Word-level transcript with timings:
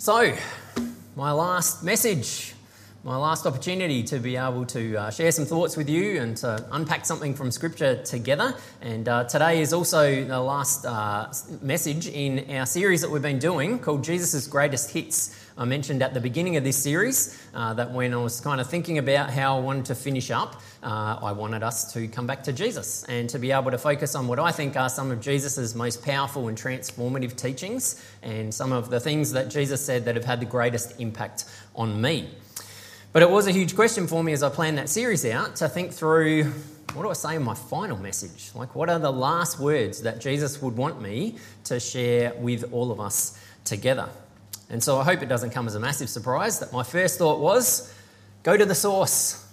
So, 0.00 0.34
my 1.14 1.30
last 1.30 1.84
message, 1.84 2.54
my 3.02 3.16
last 3.16 3.46
opportunity 3.46 4.02
to 4.02 4.18
be 4.18 4.36
able 4.36 4.66
to 4.66 4.94
uh, 4.94 5.10
share 5.10 5.32
some 5.32 5.46
thoughts 5.46 5.74
with 5.74 5.88
you 5.88 6.20
and 6.20 6.36
to 6.36 6.62
unpack 6.72 7.06
something 7.06 7.32
from 7.32 7.50
Scripture 7.50 8.02
together. 8.02 8.54
And 8.82 9.08
uh, 9.08 9.24
today 9.24 9.62
is 9.62 9.72
also 9.72 10.22
the 10.22 10.38
last 10.38 10.84
uh, 10.84 11.32
message 11.62 12.08
in 12.08 12.54
our 12.54 12.66
series 12.66 13.00
that 13.00 13.10
we've 13.10 13.22
been 13.22 13.38
doing 13.38 13.78
called 13.78 14.04
Jesus' 14.04 14.46
Greatest 14.46 14.90
Hits. 14.90 15.34
I 15.56 15.64
mentioned 15.64 16.02
at 16.02 16.12
the 16.12 16.20
beginning 16.20 16.58
of 16.58 16.64
this 16.64 16.76
series 16.76 17.42
uh, 17.54 17.72
that 17.74 17.90
when 17.90 18.12
I 18.12 18.18
was 18.18 18.38
kind 18.42 18.60
of 18.60 18.68
thinking 18.68 18.98
about 18.98 19.30
how 19.30 19.56
I 19.56 19.60
wanted 19.60 19.86
to 19.86 19.94
finish 19.94 20.30
up, 20.30 20.60
uh, 20.82 21.18
I 21.22 21.32
wanted 21.32 21.62
us 21.62 21.94
to 21.94 22.06
come 22.06 22.26
back 22.26 22.42
to 22.44 22.52
Jesus 22.52 23.04
and 23.04 23.30
to 23.30 23.38
be 23.38 23.50
able 23.50 23.70
to 23.70 23.78
focus 23.78 24.14
on 24.14 24.28
what 24.28 24.38
I 24.38 24.52
think 24.52 24.76
are 24.76 24.90
some 24.90 25.10
of 25.10 25.22
Jesus' 25.22 25.74
most 25.74 26.02
powerful 26.02 26.48
and 26.48 26.56
transformative 26.56 27.34
teachings 27.34 28.04
and 28.22 28.52
some 28.52 28.72
of 28.72 28.90
the 28.90 29.00
things 29.00 29.32
that 29.32 29.48
Jesus 29.48 29.82
said 29.82 30.04
that 30.04 30.16
have 30.16 30.24
had 30.26 30.40
the 30.40 30.46
greatest 30.46 31.00
impact 31.00 31.46
on 31.74 31.98
me. 31.98 32.28
But 33.12 33.22
it 33.22 33.30
was 33.30 33.48
a 33.48 33.50
huge 33.50 33.74
question 33.74 34.06
for 34.06 34.22
me 34.22 34.32
as 34.32 34.44
I 34.44 34.50
planned 34.50 34.78
that 34.78 34.88
series 34.88 35.24
out 35.24 35.56
to 35.56 35.68
think 35.68 35.92
through 35.92 36.44
what 36.94 37.02
do 37.02 37.10
I 37.10 37.14
say 37.14 37.34
in 37.34 37.42
my 37.42 37.54
final 37.54 37.96
message? 37.96 38.50
Like, 38.54 38.76
what 38.76 38.88
are 38.88 39.00
the 39.00 39.12
last 39.12 39.58
words 39.58 40.02
that 40.02 40.20
Jesus 40.20 40.62
would 40.62 40.76
want 40.76 41.02
me 41.02 41.36
to 41.64 41.80
share 41.80 42.34
with 42.38 42.72
all 42.72 42.92
of 42.92 43.00
us 43.00 43.36
together? 43.64 44.08
And 44.68 44.80
so 44.80 44.98
I 44.98 45.02
hope 45.02 45.22
it 45.22 45.28
doesn't 45.28 45.50
come 45.50 45.66
as 45.66 45.74
a 45.74 45.80
massive 45.80 46.08
surprise 46.08 46.60
that 46.60 46.72
my 46.72 46.84
first 46.84 47.18
thought 47.18 47.40
was 47.40 47.92
go 48.44 48.56
to 48.56 48.64
the 48.64 48.76
source. 48.76 49.44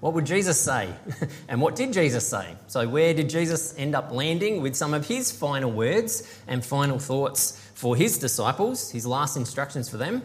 What 0.00 0.14
would 0.14 0.26
Jesus 0.26 0.60
say? 0.60 0.88
and 1.48 1.60
what 1.60 1.76
did 1.76 1.92
Jesus 1.92 2.26
say? 2.28 2.56
So, 2.66 2.88
where 2.88 3.14
did 3.14 3.30
Jesus 3.30 3.76
end 3.78 3.94
up 3.94 4.10
landing 4.10 4.60
with 4.60 4.74
some 4.74 4.92
of 4.92 5.06
his 5.06 5.30
final 5.30 5.70
words 5.70 6.40
and 6.48 6.64
final 6.64 6.98
thoughts 6.98 7.60
for 7.74 7.94
his 7.94 8.18
disciples, 8.18 8.90
his 8.90 9.06
last 9.06 9.36
instructions 9.36 9.88
for 9.88 9.98
them? 9.98 10.22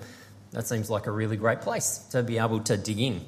That 0.53 0.67
seems 0.67 0.89
like 0.89 1.07
a 1.07 1.11
really 1.11 1.35
great 1.35 1.61
place 1.61 1.97
to 2.11 2.23
be 2.23 2.37
able 2.37 2.61
to 2.61 2.77
dig 2.77 2.99
in. 2.99 3.25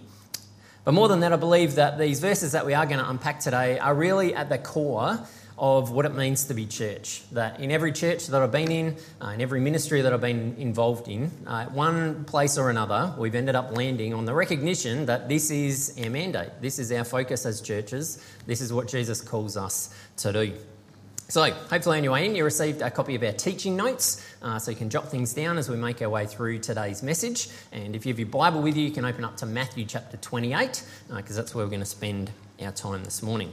But 0.83 0.93
more 0.93 1.07
than 1.07 1.21
that, 1.21 1.33
I 1.33 1.37
believe 1.37 1.75
that 1.75 1.97
these 1.97 2.19
verses 2.19 2.51
that 2.51 2.65
we 2.65 2.75
are 2.75 2.85
going 2.85 2.99
to 2.99 3.09
unpack 3.09 3.39
today 3.39 3.79
are 3.79 3.95
really 3.95 4.35
at 4.35 4.49
the 4.49 4.59
core 4.59 5.19
of 5.57 5.89
what 5.89 6.05
it 6.05 6.13
means 6.13 6.45
to 6.45 6.53
be 6.53 6.65
church. 6.65 7.23
That 7.31 7.59
in 7.59 7.71
every 7.71 7.91
church 7.91 8.27
that 8.27 8.41
I've 8.41 8.51
been 8.51 8.71
in, 8.71 8.97
uh, 9.21 9.29
in 9.29 9.41
every 9.41 9.61
ministry 9.61 10.01
that 10.01 10.13
I've 10.13 10.21
been 10.21 10.55
involved 10.57 11.07
in, 11.07 11.31
uh, 11.47 11.65
one 11.67 12.25
place 12.25 12.57
or 12.57 12.69
another, 12.69 13.15
we've 13.17 13.35
ended 13.35 13.55
up 13.55 13.75
landing 13.75 14.13
on 14.13 14.25
the 14.25 14.33
recognition 14.33 15.07
that 15.07 15.27
this 15.27 15.49
is 15.49 15.97
our 16.03 16.09
mandate. 16.09 16.49
This 16.61 16.77
is 16.77 16.91
our 16.91 17.03
focus 17.03 17.45
as 17.45 17.61
churches. 17.61 18.23
This 18.45 18.61
is 18.61 18.71
what 18.71 18.87
Jesus 18.87 19.21
calls 19.21 19.57
us 19.57 19.89
to 20.17 20.33
do. 20.33 20.53
So, 21.27 21.41
hopefully, 21.51 21.97
on 21.97 22.03
your 22.03 22.13
way 22.13 22.25
in, 22.25 22.35
you 22.35 22.43
received 22.43 22.81
a 22.81 22.91
copy 22.91 23.15
of 23.15 23.23
our 23.23 23.31
teaching 23.31 23.75
notes 23.75 24.23
uh, 24.43 24.59
so 24.59 24.69
you 24.69 24.77
can 24.77 24.91
jot 24.91 25.09
things 25.09 25.33
down 25.33 25.57
as 25.57 25.67
we 25.67 25.75
make 25.75 26.01
our 26.03 26.09
way 26.09 26.27
through 26.27 26.59
today's 26.59 27.01
message. 27.01 27.49
And 27.71 27.95
if 27.95 28.05
you 28.05 28.13
have 28.13 28.19
your 28.19 28.27
Bible 28.27 28.61
with 28.61 28.77
you, 28.77 28.83
you 28.83 28.91
can 28.91 29.05
open 29.05 29.25
up 29.25 29.35
to 29.37 29.47
Matthew 29.47 29.85
chapter 29.85 30.17
28 30.17 30.83
because 31.09 31.37
uh, 31.37 31.41
that's 31.41 31.55
where 31.55 31.65
we're 31.65 31.71
going 31.71 31.79
to 31.79 31.85
spend 31.85 32.29
our 32.61 32.71
time 32.71 33.03
this 33.03 33.23
morning. 33.23 33.51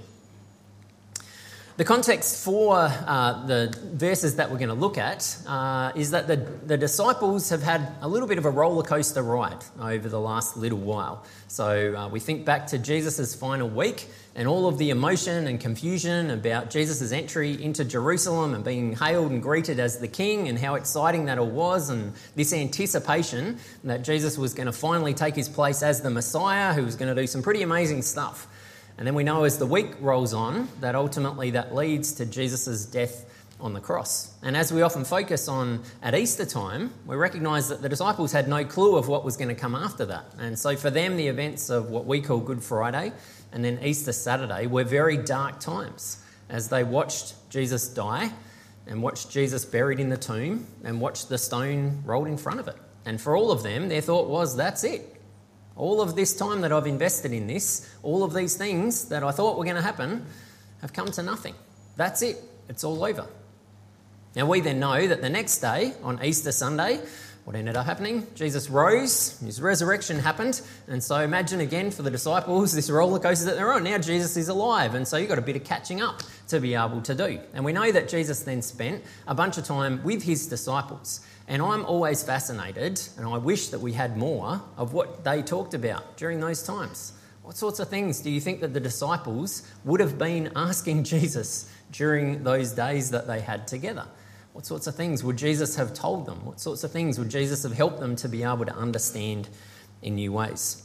The 1.79 1.85
context 1.87 2.45
for 2.45 2.77
uh, 2.77 3.47
the 3.47 3.75
verses 3.95 4.37
that 4.37 4.51
we're 4.51 4.59
going 4.59 4.69
to 4.69 4.75
look 4.75 4.99
at 4.99 5.39
uh, 5.47 5.93
is 5.97 6.11
that 6.11 6.27
the, 6.27 6.37
the 6.37 6.77
disciples 6.77 7.49
have 7.49 7.63
had 7.63 7.95
a 8.03 8.09
little 8.09 8.29
bit 8.29 8.37
of 8.37 8.45
a 8.45 8.51
roller 8.51 8.83
coaster 8.83 9.23
ride 9.23 9.65
over 9.81 10.07
the 10.07 10.21
last 10.21 10.59
little 10.59 10.79
while. 10.79 11.25
So 11.49 11.95
uh, 11.97 12.09
we 12.11 12.21
think 12.21 12.45
back 12.45 12.67
to 12.69 12.79
Jesus' 12.79 13.35
final 13.35 13.71
week 13.71 14.07
and 14.35 14.47
all 14.47 14.69
of 14.69 14.77
the 14.77 14.91
emotion 14.91 15.47
and 15.47 15.59
confusion 15.59 16.29
about 16.29 16.69
Jesus' 16.69 17.11
entry 17.11 17.63
into 17.63 17.87
Jerusalem 17.87 18.53
and 18.53 18.63
being 18.63 18.95
hailed 18.95 19.31
and 19.31 19.43
greeted 19.43 19.81
as 19.81 19.99
the 19.99 20.09
king 20.09 20.49
and 20.49 20.59
how 20.59 20.75
exciting 20.75 21.25
that 21.25 21.39
all 21.39 21.49
was, 21.49 21.89
and 21.89 22.13
this 22.37 22.53
anticipation 22.53 23.59
that 23.85 24.05
Jesus 24.05 24.37
was 24.37 24.53
going 24.53 24.67
to 24.67 24.73
finally 24.73 25.15
take 25.15 25.35
his 25.35 25.49
place 25.49 25.83
as 25.83 26.03
the 26.03 26.11
Messiah 26.11 26.75
who 26.75 26.85
was 26.85 26.97
going 26.97 27.15
to 27.15 27.19
do 27.19 27.27
some 27.27 27.41
pretty 27.41 27.63
amazing 27.63 28.03
stuff. 28.03 28.47
And 28.99 29.07
then 29.07 29.15
we 29.15 29.25
know 29.25 29.45
as 29.45 29.59
the 29.59 29.67
week 29.67 29.93
rolls 30.01 30.35
on 30.35 30.69
that 30.81 30.95
ultimately 30.95 31.51
that 31.53 31.75
leads 31.75 32.13
to 32.15 32.27
Jesus' 32.27 32.85
death 32.85 33.25
on 33.61 33.73
the 33.73 33.81
cross. 33.81 34.35
And 34.43 34.57
as 34.57 34.73
we 34.73 34.83
often 34.83 35.05
focus 35.05 35.49
on 35.49 35.83
at 36.03 36.15
Easter 36.15 36.45
time, 36.45 36.93
we 37.07 37.17
recognise 37.17 37.69
that 37.69 37.81
the 37.81 37.89
disciples 37.89 38.33
had 38.33 38.49
no 38.49 38.65
clue 38.65 38.97
of 38.97 39.09
what 39.09 39.25
was 39.25 39.37
going 39.37 39.49
to 39.49 39.55
come 39.55 39.75
after 39.75 40.05
that. 40.07 40.25
And 40.39 40.59
so 40.59 40.77
for 40.77 40.91
them, 40.91 41.17
the 41.17 41.29
events 41.29 41.71
of 41.71 41.89
what 41.89 42.05
we 42.05 42.21
call 42.21 42.41
Good 42.41 42.63
Friday 42.63 43.13
and 43.53 43.65
then 43.65 43.79
Easter 43.83 44.13
Saturday 44.13 44.67
were 44.67 44.85
very 44.85 45.17
dark 45.17 45.61
times 45.61 46.23
as 46.49 46.69
they 46.69 46.85
watched 46.85 47.35
Jesus 47.51 47.89
die 47.89 48.31
and 48.87 49.03
watched 49.03 49.31
Jesus 49.31 49.65
buried 49.65 50.01
in 50.01 50.09
the 50.09 50.17
tomb 50.17 50.67
and 50.85 51.01
watched 51.01 51.29
the 51.29 51.39
stone 51.39 52.03
rolled 52.05 52.27
in 52.27 52.37
front 52.37 52.61
of 52.61 52.69
it. 52.69 52.77
And 53.05 53.21
for 53.21 53.37
all 53.37 53.51
of 53.51 53.63
them, 53.63 53.89
their 53.89 54.01
thought 54.01 54.29
was, 54.29 54.57
that's 54.57 54.85
it. 54.85 55.12
All 55.77 56.01
of 56.01 56.15
this 56.15 56.35
time 56.37 56.61
that 56.61 56.73
I've 56.73 56.87
invested 56.87 57.33
in 57.33 57.47
this, 57.47 57.89
all 58.03 58.23
of 58.23 58.35
these 58.35 58.57
things 58.57 59.07
that 59.09 59.23
I 59.23 59.31
thought 59.31 59.59
were 59.59 59.65
going 59.65 59.77
to 59.77 59.83
happen, 59.83 60.27
have 60.81 60.93
come 60.93 61.11
to 61.13 61.23
nothing. 61.23 61.55
That's 61.97 62.23
it. 62.23 62.39
It's 62.69 62.85
all 62.85 63.05
over. 63.05 63.27
Now, 64.35 64.47
we 64.47 64.61
then 64.61 64.81
know 64.81 65.07
that 65.07 65.21
the 65.21 65.31
next 65.31 65.59
day, 65.59 65.93
on 66.03 66.23
Easter 66.25 66.53
Sunday, 66.53 67.01
what 67.45 67.57
ended 67.57 67.77
up 67.77 67.87
happening? 67.87 68.27
Jesus 68.37 68.71
rose, 68.71 69.39
his 69.41 69.61
resurrection 69.61 70.19
happened, 70.19 70.63
and 70.87 71.03
so 71.03 71.17
imagine 71.17 71.61
again 71.61 71.91
for 71.91 72.03
the 72.03 72.11
disciples 72.11 72.73
this 72.73 72.89
roller 72.89 73.19
coaster 73.19 73.47
that 73.47 73.57
they're 73.57 73.73
on. 73.73 73.83
Now 73.83 73.99
Jesus 73.99 74.37
is 74.37 74.49
alive, 74.49 74.95
and 74.95 75.07
so 75.07 75.17
you've 75.17 75.29
got 75.29 75.39
a 75.39 75.43
bit 75.43 75.57
of 75.57 75.65
catching 75.65 76.01
up 76.01 76.23
to 76.49 76.61
be 76.61 76.75
able 76.75 77.03
to 77.03 77.15
do. 77.17 77.41
And 77.53 77.65
we 77.65 77.73
know 77.73 77.91
that 77.91 78.09
Jesus 78.09 78.45
then 78.45 78.63
spent 78.63 79.03
a 79.27 79.35
bunch 79.35 79.59
of 79.59 79.65
time 79.65 80.05
with 80.05 80.23
his 80.23 80.47
disciples. 80.47 81.21
And 81.49 81.61
I'm 81.61 81.85
always 81.85 82.23
fascinated, 82.23 83.01
and 83.17 83.27
I 83.27 83.39
wish 83.39 83.69
that 83.69 83.81
we 83.81 83.93
had 83.93 84.17
more 84.17 84.63
of 84.77 84.93
what 84.93 85.25
they 85.25 85.43
talked 85.43 85.75
about 85.75 86.17
during 86.17 86.41
those 86.41 86.63
times. 86.63 87.13
What 87.43 87.57
sorts 87.57 87.81
of 87.81 87.89
things 87.89 88.21
do 88.21 88.31
you 88.31 88.41
think 88.41 88.61
that 88.61 88.73
the 88.73 88.81
disciples 88.81 89.69
would 89.85 90.01
have 90.01 90.17
been 90.17 90.53
asking 90.55 91.05
Jesus 91.15 91.71
during 91.91 92.45
those 92.45 92.73
days 92.73 93.11
that 93.11 93.27
they 93.27 93.41
had 93.41 93.67
together? 93.67 94.07
What 94.53 94.67
sorts 94.67 94.87
of 94.87 94.95
things 94.95 95.25
would 95.25 95.37
Jesus 95.37 95.77
have 95.77 95.95
told 95.95 96.27
them? 96.27 96.45
What 96.45 96.61
sorts 96.61 96.85
of 96.85 96.93
things 96.93 97.19
would 97.19 97.31
Jesus 97.31 97.63
have 97.63 97.73
helped 97.73 98.01
them 98.01 98.17
to 98.17 98.29
be 98.29 98.43
able 98.43 98.67
to 98.67 98.75
understand 98.75 99.49
in 100.03 100.15
new 100.15 100.33
ways? 100.33 100.85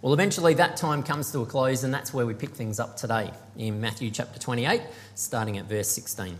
Well, 0.00 0.14
eventually 0.14 0.54
that 0.54 0.78
time 0.78 1.02
comes 1.02 1.30
to 1.32 1.40
a 1.40 1.46
close, 1.46 1.84
and 1.84 1.92
that's 1.92 2.14
where 2.14 2.24
we 2.24 2.32
pick 2.32 2.50
things 2.50 2.80
up 2.80 2.96
today 2.96 3.32
in 3.58 3.82
Matthew 3.82 4.10
chapter 4.10 4.38
28, 4.38 4.80
starting 5.14 5.58
at 5.58 5.66
verse 5.66 5.88
16. 5.88 6.38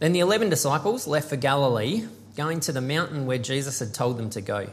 Then 0.00 0.12
the 0.12 0.20
eleven 0.20 0.48
disciples 0.48 1.06
left 1.06 1.28
for 1.28 1.36
Galilee, 1.36 2.06
going 2.34 2.60
to 2.60 2.72
the 2.72 2.80
mountain 2.80 3.26
where 3.26 3.38
Jesus 3.38 3.78
had 3.78 3.94
told 3.94 4.16
them 4.16 4.30
to 4.30 4.40
go. 4.40 4.68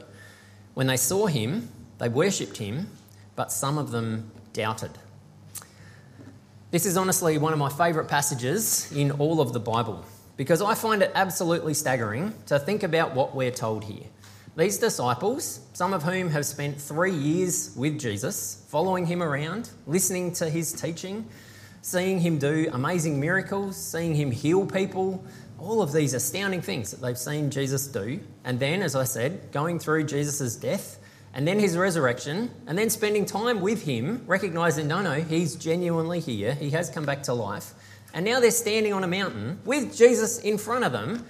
When 0.73 0.87
they 0.87 0.97
saw 0.97 1.27
him, 1.27 1.69
they 1.97 2.07
worshipped 2.07 2.57
him, 2.57 2.87
but 3.35 3.51
some 3.51 3.77
of 3.77 3.91
them 3.91 4.31
doubted. 4.53 4.91
This 6.71 6.85
is 6.85 6.97
honestly 6.97 7.37
one 7.37 7.53
of 7.53 7.59
my 7.59 7.69
favourite 7.69 8.09
passages 8.09 8.91
in 8.91 9.11
all 9.11 9.41
of 9.41 9.53
the 9.53 9.59
Bible 9.59 10.05
because 10.37 10.61
I 10.61 10.75
find 10.75 11.01
it 11.01 11.11
absolutely 11.13 11.73
staggering 11.73 12.33
to 12.45 12.57
think 12.57 12.83
about 12.83 13.13
what 13.13 13.35
we're 13.35 13.51
told 13.51 13.83
here. 13.83 14.05
These 14.55 14.77
disciples, 14.77 15.59
some 15.73 15.93
of 15.93 16.03
whom 16.03 16.29
have 16.29 16.45
spent 16.45 16.79
three 16.79 17.13
years 17.13 17.75
with 17.75 17.99
Jesus, 17.99 18.65
following 18.69 19.05
him 19.05 19.21
around, 19.21 19.69
listening 19.85 20.33
to 20.33 20.49
his 20.49 20.71
teaching, 20.73 21.27
seeing 21.87 22.19
him 22.19 22.37
do 22.37 22.69
amazing 22.73 23.17
miracles, 23.17 23.77
seeing 23.77 24.13
him 24.13 24.29
heal 24.29 24.65
people, 24.65 25.23
all 25.57 25.81
of 25.81 25.93
these 25.93 26.13
astounding 26.13 26.61
things 26.61 26.91
that 26.91 26.99
they've 26.99 27.17
seen 27.17 27.49
Jesus 27.49 27.87
do. 27.87 28.19
And 28.43 28.59
then, 28.59 28.81
as 28.81 28.93
I 28.93 29.05
said, 29.05 29.53
going 29.53 29.79
through 29.79 30.03
Jesus' 30.03 30.57
death 30.57 30.99
and 31.33 31.47
then 31.47 31.59
his 31.59 31.77
resurrection, 31.77 32.51
and 32.65 32.77
then 32.77 32.89
spending 32.89 33.25
time 33.25 33.61
with 33.61 33.83
him, 33.83 34.21
recognizing, 34.27 34.89
no, 34.89 35.01
no, 35.01 35.13
he's 35.13 35.55
genuinely 35.55 36.19
here, 36.19 36.55
he 36.55 36.71
has 36.71 36.89
come 36.89 37.05
back 37.05 37.23
to 37.23 37.33
life. 37.33 37.73
And 38.13 38.25
now 38.25 38.41
they're 38.41 38.51
standing 38.51 38.91
on 38.91 39.05
a 39.05 39.07
mountain 39.07 39.59
with 39.63 39.95
Jesus 39.95 40.39
in 40.39 40.57
front 40.57 40.83
of 40.83 40.91
them, 40.91 41.25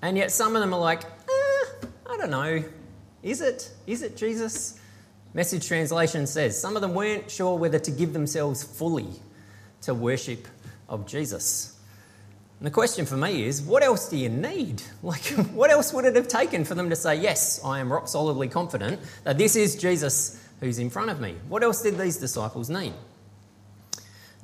and 0.00 0.16
yet 0.16 0.30
some 0.30 0.56
of 0.56 0.62
them 0.62 0.72
are 0.72 0.80
like, 0.80 1.04
eh, 1.04 1.86
I 2.06 2.16
don't 2.16 2.30
know, 2.30 2.64
is 3.22 3.42
it? 3.42 3.70
Is 3.86 4.00
it 4.00 4.16
Jesus? 4.16 4.78
Message 5.34 5.66
translation 5.68 6.26
says 6.26 6.58
some 6.58 6.76
of 6.76 6.82
them 6.82 6.94
weren't 6.94 7.30
sure 7.30 7.58
whether 7.58 7.78
to 7.80 7.90
give 7.90 8.14
themselves 8.14 8.62
fully 8.62 9.08
to 9.82 9.94
worship 9.94 10.48
of 10.88 11.06
Jesus. 11.06 11.78
And 12.58 12.66
the 12.66 12.70
question 12.70 13.06
for 13.06 13.16
me 13.16 13.44
is, 13.44 13.60
what 13.60 13.82
else 13.82 14.08
do 14.08 14.16
you 14.16 14.28
need? 14.28 14.82
Like, 15.02 15.24
what 15.52 15.70
else 15.70 15.92
would 15.92 16.04
it 16.04 16.14
have 16.14 16.28
taken 16.28 16.64
for 16.64 16.76
them 16.76 16.90
to 16.90 16.96
say, 16.96 17.16
yes, 17.16 17.60
I 17.64 17.80
am 17.80 17.92
rock 17.92 18.06
solidly 18.06 18.48
confident 18.48 19.00
that 19.24 19.36
this 19.36 19.56
is 19.56 19.74
Jesus 19.74 20.40
who's 20.60 20.78
in 20.78 20.88
front 20.88 21.10
of 21.10 21.20
me? 21.20 21.34
What 21.48 21.64
else 21.64 21.82
did 21.82 21.98
these 21.98 22.18
disciples 22.18 22.70
need? 22.70 22.92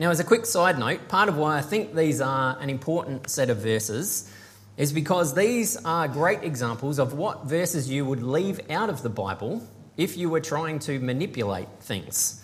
Now, 0.00 0.10
as 0.10 0.18
a 0.18 0.24
quick 0.24 0.46
side 0.46 0.78
note, 0.78 1.08
part 1.08 1.28
of 1.28 1.36
why 1.36 1.58
I 1.58 1.60
think 1.60 1.94
these 1.94 2.20
are 2.20 2.58
an 2.60 2.70
important 2.70 3.30
set 3.30 3.50
of 3.50 3.58
verses 3.58 4.32
is 4.76 4.92
because 4.92 5.34
these 5.34 5.76
are 5.84 6.08
great 6.08 6.42
examples 6.42 6.98
of 6.98 7.14
what 7.14 7.46
verses 7.46 7.88
you 7.90 8.04
would 8.04 8.22
leave 8.22 8.60
out 8.70 8.90
of 8.90 9.02
the 9.02 9.08
Bible 9.08 9.62
if 9.96 10.16
you 10.16 10.30
were 10.30 10.40
trying 10.40 10.78
to 10.80 10.98
manipulate 11.00 11.68
things. 11.80 12.42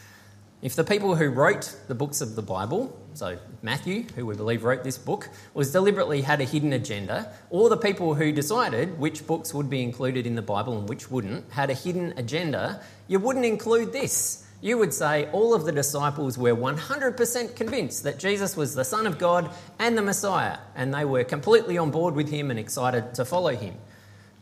If 0.64 0.76
the 0.76 0.82
people 0.82 1.14
who 1.14 1.28
wrote 1.28 1.76
the 1.88 1.94
books 1.94 2.22
of 2.22 2.36
the 2.36 2.42
Bible, 2.42 2.98
so 3.12 3.36
Matthew, 3.60 4.04
who 4.16 4.24
we 4.24 4.34
believe 4.34 4.64
wrote 4.64 4.82
this 4.82 4.96
book, 4.96 5.28
was 5.52 5.70
deliberately 5.70 6.22
had 6.22 6.40
a 6.40 6.44
hidden 6.44 6.72
agenda, 6.72 7.30
or 7.50 7.68
the 7.68 7.76
people 7.76 8.14
who 8.14 8.32
decided 8.32 8.98
which 8.98 9.26
books 9.26 9.52
would 9.52 9.68
be 9.68 9.82
included 9.82 10.26
in 10.26 10.36
the 10.36 10.40
Bible 10.40 10.78
and 10.78 10.88
which 10.88 11.10
wouldn't 11.10 11.52
had 11.52 11.68
a 11.68 11.74
hidden 11.74 12.14
agenda, 12.16 12.80
you 13.08 13.18
wouldn't 13.18 13.44
include 13.44 13.92
this. 13.92 14.46
You 14.62 14.78
would 14.78 14.94
say 14.94 15.28
all 15.32 15.52
of 15.52 15.66
the 15.66 15.72
disciples 15.72 16.38
were 16.38 16.56
100% 16.56 17.54
convinced 17.54 18.02
that 18.04 18.18
Jesus 18.18 18.56
was 18.56 18.74
the 18.74 18.86
Son 18.86 19.06
of 19.06 19.18
God 19.18 19.50
and 19.78 19.98
the 19.98 20.02
Messiah, 20.02 20.56
and 20.74 20.94
they 20.94 21.04
were 21.04 21.24
completely 21.24 21.76
on 21.76 21.90
board 21.90 22.14
with 22.14 22.30
him 22.30 22.50
and 22.50 22.58
excited 22.58 23.14
to 23.16 23.26
follow 23.26 23.54
him. 23.54 23.74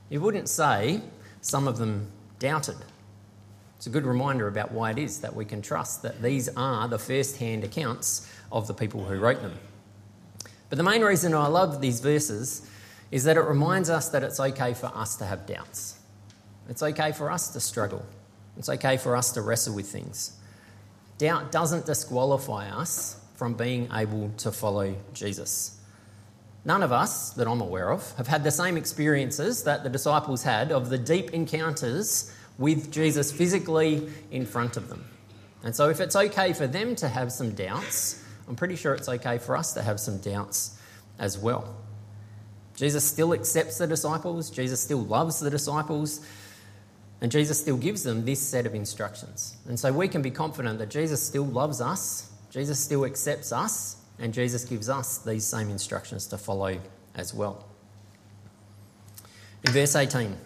You 0.08 0.20
wouldn't 0.20 0.48
say 0.48 1.00
some 1.40 1.66
of 1.66 1.78
them 1.78 2.12
doubted. 2.38 2.76
It's 3.82 3.88
a 3.88 3.90
good 3.90 4.06
reminder 4.06 4.46
about 4.46 4.70
why 4.70 4.92
it 4.92 4.98
is 4.98 5.22
that 5.22 5.34
we 5.34 5.44
can 5.44 5.60
trust 5.60 6.02
that 6.02 6.22
these 6.22 6.48
are 6.56 6.86
the 6.86 7.00
first 7.00 7.38
hand 7.38 7.64
accounts 7.64 8.32
of 8.52 8.68
the 8.68 8.74
people 8.74 9.02
who 9.02 9.18
wrote 9.18 9.42
them. 9.42 9.58
But 10.68 10.78
the 10.78 10.84
main 10.84 11.02
reason 11.02 11.34
I 11.34 11.48
love 11.48 11.80
these 11.80 11.98
verses 11.98 12.70
is 13.10 13.24
that 13.24 13.36
it 13.36 13.40
reminds 13.40 13.90
us 13.90 14.08
that 14.10 14.22
it's 14.22 14.38
okay 14.38 14.72
for 14.72 14.86
us 14.86 15.16
to 15.16 15.24
have 15.24 15.46
doubts. 15.46 15.98
It's 16.68 16.80
okay 16.80 17.10
for 17.10 17.28
us 17.28 17.48
to 17.54 17.58
struggle. 17.58 18.06
It's 18.56 18.68
okay 18.68 18.98
for 18.98 19.16
us 19.16 19.32
to 19.32 19.42
wrestle 19.42 19.74
with 19.74 19.88
things. 19.88 20.38
Doubt 21.18 21.50
doesn't 21.50 21.84
disqualify 21.84 22.68
us 22.68 23.20
from 23.34 23.54
being 23.54 23.88
able 23.92 24.30
to 24.36 24.52
follow 24.52 24.94
Jesus. 25.12 25.80
None 26.64 26.84
of 26.84 26.92
us, 26.92 27.30
that 27.30 27.48
I'm 27.48 27.60
aware 27.60 27.90
of, 27.90 28.12
have 28.12 28.28
had 28.28 28.44
the 28.44 28.52
same 28.52 28.76
experiences 28.76 29.64
that 29.64 29.82
the 29.82 29.90
disciples 29.90 30.44
had 30.44 30.70
of 30.70 30.88
the 30.88 30.98
deep 30.98 31.30
encounters 31.32 32.32
with 32.58 32.92
Jesus 32.92 33.32
physically 33.32 34.08
in 34.30 34.46
front 34.46 34.76
of 34.76 34.88
them. 34.88 35.04
And 35.64 35.74
so, 35.74 35.88
if 35.88 36.00
it's 36.00 36.16
okay 36.16 36.52
for 36.52 36.66
them 36.66 36.96
to 36.96 37.08
have 37.08 37.30
some 37.32 37.54
doubts, 37.54 38.24
I'm 38.48 38.56
pretty 38.56 38.76
sure 38.76 38.94
it's 38.94 39.08
okay 39.08 39.38
for 39.38 39.56
us 39.56 39.72
to 39.74 39.82
have 39.82 40.00
some 40.00 40.18
doubts 40.18 40.78
as 41.18 41.38
well. 41.38 41.76
Jesus 42.74 43.04
still 43.04 43.32
accepts 43.32 43.78
the 43.78 43.86
disciples, 43.86 44.50
Jesus 44.50 44.80
still 44.80 45.02
loves 45.02 45.40
the 45.40 45.50
disciples, 45.50 46.20
and 47.20 47.30
Jesus 47.30 47.60
still 47.60 47.76
gives 47.76 48.02
them 48.02 48.24
this 48.24 48.40
set 48.40 48.66
of 48.66 48.74
instructions. 48.74 49.56
And 49.68 49.78
so 49.78 49.92
we 49.92 50.08
can 50.08 50.22
be 50.22 50.30
confident 50.30 50.78
that 50.80 50.90
Jesus 50.90 51.22
still 51.22 51.46
loves 51.46 51.80
us, 51.80 52.30
Jesus 52.50 52.80
still 52.80 53.04
accepts 53.04 53.52
us, 53.52 53.96
and 54.18 54.34
Jesus 54.34 54.64
gives 54.64 54.88
us 54.88 55.18
these 55.18 55.44
same 55.44 55.70
instructions 55.70 56.26
to 56.28 56.38
follow 56.38 56.78
as 57.14 57.32
well. 57.32 57.64
In 59.64 59.72
verse 59.72 59.94
18, 59.94 60.36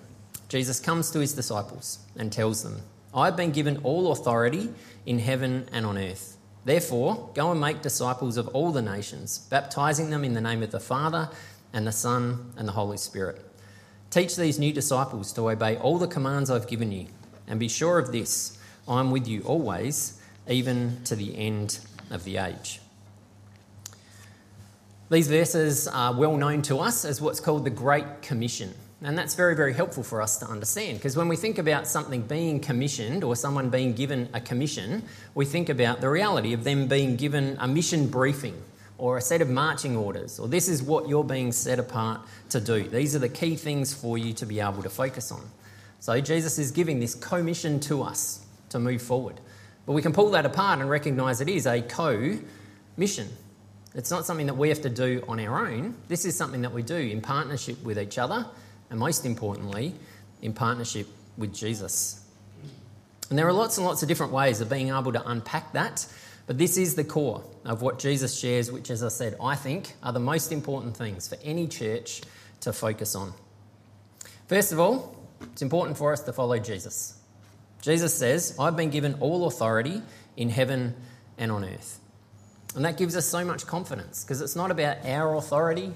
Jesus 0.48 0.81
comes 0.81 1.10
to 1.10 1.20
his 1.20 1.34
disciples 1.34 1.98
and 2.16 2.32
tells 2.32 2.62
them, 2.62 2.81
I've 3.14 3.37
been 3.37 3.50
given 3.50 3.78
all 3.78 4.12
authority 4.12 4.69
in 5.04 5.19
heaven 5.19 5.69
and 5.72 5.84
on 5.87 5.98
earth. 5.98 6.37
Therefore, 6.64 7.31
go 7.34 7.50
and 7.50 7.60
make 7.60 7.81
disciples 7.81 8.37
of 8.37 8.48
all 8.48 8.72
the 8.72 8.82
nations, 8.82 9.38
baptizing 9.50 10.10
them 10.10 10.25
in 10.25 10.34
the 10.34 10.40
name 10.40 10.62
of 10.62 10.70
the 10.70 10.81
Father 10.81 11.31
and 11.72 11.87
the 11.87 11.93
Son 11.93 12.52
and 12.56 12.66
the 12.66 12.72
Holy 12.72 12.96
Spirit. 12.96 13.44
Teach 14.10 14.37
these 14.37 14.58
new 14.58 14.72
disciples 14.72 15.32
to 15.32 15.50
obey 15.50 15.76
all 15.76 15.98
the 15.98 16.06
commands 16.06 16.50
I've 16.50 16.69
given 16.69 16.92
you, 16.92 17.06
and 17.46 17.60
be 17.60 17.69
sure 17.69 17.99
of 17.99 18.12
this 18.12 18.58
I 18.88 19.00
am 19.00 19.10
with 19.10 19.26
you 19.26 19.42
always, 19.42 20.20
even 20.49 21.02
to 21.04 21.16
the 21.16 21.37
end 21.37 21.81
of 22.10 22.25
the 22.25 22.37
age. 22.37 22.81
These 25.10 25.28
verses 25.28 25.87
are 25.87 26.12
well 26.12 26.37
known 26.37 26.62
to 26.62 26.78
us 26.78 27.04
as 27.04 27.20
what's 27.20 27.40
called 27.40 27.64
the 27.64 27.70
Great 27.70 28.22
Commission. 28.22 28.75
And 29.02 29.16
that's 29.16 29.34
very, 29.34 29.54
very 29.54 29.75
helpful 29.75 30.02
for 30.02 30.22
us 30.22 30.38
to 30.38 30.46
understand 30.46 30.98
because 30.98 31.16
when 31.16 31.28
we 31.28 31.37
think 31.37 31.58
about 31.58 31.87
something 31.87 32.22
being 32.22 32.60
commissioned 32.60 33.25
or 33.25 33.37
someone 33.37 33.69
being 33.69 33.93
given 33.93 34.28
a 34.32 34.40
commission, 34.40 35.02
we 35.34 35.44
think 35.44 35.69
about 35.69 36.00
the 36.00 36.08
reality 36.08 36.54
of 36.54 36.64
them 36.64 36.88
being 36.88 37.16
given 37.16 37.58
a 37.60 37.69
mission 37.69 38.08
briefing 38.08 38.54
or 38.96 39.19
a 39.19 39.20
set 39.20 39.43
of 39.43 39.50
marching 39.50 39.94
orders, 39.94 40.38
or 40.38 40.48
this 40.48 40.69
is 40.69 40.82
what 40.82 41.06
you're 41.06 41.22
being 41.22 41.52
set 41.52 41.78
apart 41.78 42.22
to 42.48 42.58
do. 42.58 42.84
These 42.84 43.14
are 43.14 43.19
the 43.19 43.28
key 43.28 43.54
things 43.54 43.93
for 43.93 44.16
you 44.16 44.32
to 44.32 44.46
be 44.46 44.60
able 44.60 44.82
to 44.82 44.88
focus 44.88 45.31
on. 45.31 45.42
So 46.00 46.19
Jesus 46.22 46.58
is 46.58 46.70
giving 46.70 46.99
this 46.99 47.14
commission 47.14 47.78
to 47.81 48.02
us 48.02 48.46
to 48.70 48.78
move 48.78 49.02
forward. 49.02 49.38
But 49.84 49.92
we 49.92 50.00
can 50.00 50.14
pull 50.14 50.31
that 50.31 50.46
apart 50.46 50.81
and 50.81 50.88
recognize 50.88 51.42
it 51.42 51.50
is 51.50 51.66
a 51.66 51.82
co 51.82 52.38
mission. 52.96 53.28
It's 53.94 54.10
not 54.10 54.25
something 54.25 54.46
that 54.46 54.56
we 54.56 54.70
have 54.70 54.81
to 54.82 54.90
do 54.90 55.22
on 55.28 55.38
our 55.40 55.66
own. 55.69 55.94
This 56.08 56.25
is 56.25 56.34
something 56.34 56.62
that 56.62 56.72
we 56.72 56.82
do 56.82 56.96
in 56.96 57.20
partnership 57.20 57.82
with 57.84 57.99
each 57.99 58.16
other 58.16 58.46
and 58.91 58.99
most 58.99 59.27
importantly, 59.27 59.94
in 60.43 60.53
partnership 60.53 61.06
with 61.37 61.55
Jesus. 61.55 62.25
And 63.29 63.38
there 63.38 63.47
are 63.47 63.53
lots 63.53 63.77
and 63.79 63.87
lots 63.87 64.03
of 64.03 64.09
different 64.09 64.33
ways 64.33 64.61
of 64.61 64.71
being 64.71 64.88
able 64.88 65.12
to 65.12 65.29
unpack 65.29 65.73
that, 65.73 66.06
but 66.47 66.59
this 66.59 66.77
is 66.77 66.94
the 66.94 67.05
core 67.05 67.43
of 67.65 67.83
what 67.83 67.99
Jesus 67.99 68.38
shares, 68.38 68.71
which, 68.71 68.91
as 68.91 69.03
I 69.03 69.09
said, 69.09 69.37
I 69.43 69.56
think 69.56 69.94
are 70.03 70.12
the 70.12 70.21
most 70.21 70.53
important 70.53 70.97
things 70.97 71.27
for 71.27 71.37
any 71.43 71.67
church 71.67 72.23
to 72.61 72.73
focus 72.73 73.15
on. 73.17 73.33
First 74.47 74.73
of 74.73 74.79
all, 74.79 75.17
it's 75.53 75.62
important 75.62 75.99
for 75.99 76.12
us 76.12 76.21
to 76.21 76.33
follow 76.33 76.59
Jesus. 76.59 77.19
Jesus 77.83 78.15
says, 78.15 78.56
I've 78.59 78.77
been 78.77 78.91
given 78.91 79.15
all 79.21 79.47
authority 79.47 80.03
in 80.37 80.50
heaven 80.50 80.94
and 81.37 81.50
on 81.50 81.65
earth. 81.65 82.00
And 82.75 82.85
that 82.85 82.97
gives 82.97 83.17
us 83.17 83.27
so 83.27 83.44
much 83.44 83.67
confidence 83.67 84.23
because 84.23 84.41
it's 84.41 84.56
not 84.56 84.71
about 84.71 85.05
our 85.05 85.35
authority, 85.37 85.93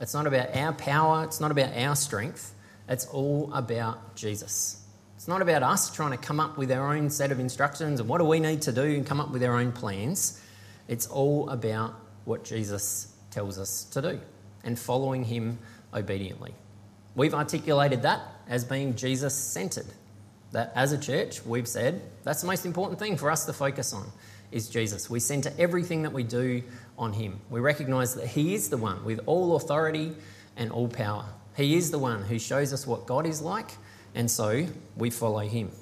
it's 0.00 0.14
not 0.14 0.26
about 0.26 0.54
our 0.56 0.72
power, 0.72 1.24
it's 1.24 1.40
not 1.40 1.50
about 1.50 1.76
our 1.76 1.96
strength, 1.96 2.54
it's 2.88 3.06
all 3.06 3.50
about 3.52 4.16
Jesus. 4.16 4.80
It's 5.16 5.28
not 5.28 5.40
about 5.40 5.62
us 5.62 5.90
trying 5.90 6.10
to 6.10 6.18
come 6.18 6.40
up 6.40 6.58
with 6.58 6.70
our 6.70 6.94
own 6.94 7.08
set 7.08 7.32
of 7.32 7.40
instructions 7.40 8.00
and 8.00 8.08
what 8.08 8.18
do 8.18 8.24
we 8.24 8.40
need 8.40 8.62
to 8.62 8.72
do 8.72 8.82
and 8.82 9.06
come 9.06 9.20
up 9.20 9.30
with 9.30 9.42
our 9.42 9.56
own 9.56 9.72
plans. 9.72 10.40
It's 10.86 11.06
all 11.06 11.48
about 11.48 11.94
what 12.24 12.44
Jesus 12.44 13.14
tells 13.30 13.58
us 13.58 13.84
to 13.84 14.02
do 14.02 14.20
and 14.64 14.78
following 14.78 15.24
him 15.24 15.58
obediently. 15.94 16.54
We've 17.14 17.34
articulated 17.34 18.02
that 18.02 18.20
as 18.48 18.64
being 18.64 18.96
Jesus 18.96 19.34
centered. 19.34 19.86
That 20.52 20.72
as 20.74 20.92
a 20.92 20.98
church, 20.98 21.44
we've 21.44 21.66
said 21.66 22.02
that's 22.22 22.42
the 22.42 22.46
most 22.46 22.66
important 22.66 22.98
thing 22.98 23.16
for 23.16 23.30
us 23.30 23.46
to 23.46 23.52
focus 23.52 23.92
on 23.92 24.10
is 24.54 24.68
Jesus. 24.68 25.10
We 25.10 25.18
center 25.18 25.52
everything 25.58 26.02
that 26.02 26.12
we 26.12 26.22
do 26.22 26.62
on 26.96 27.12
him. 27.12 27.40
We 27.50 27.58
recognize 27.60 28.14
that 28.14 28.28
he 28.28 28.54
is 28.54 28.70
the 28.70 28.76
one 28.76 29.04
with 29.04 29.20
all 29.26 29.56
authority 29.56 30.12
and 30.56 30.70
all 30.70 30.86
power. 30.88 31.26
He 31.56 31.74
is 31.74 31.90
the 31.90 31.98
one 31.98 32.22
who 32.22 32.38
shows 32.38 32.72
us 32.72 32.86
what 32.86 33.06
God 33.06 33.26
is 33.26 33.42
like, 33.42 33.72
and 34.14 34.30
so 34.30 34.66
we 34.96 35.10
follow 35.10 35.40
him. 35.40 35.72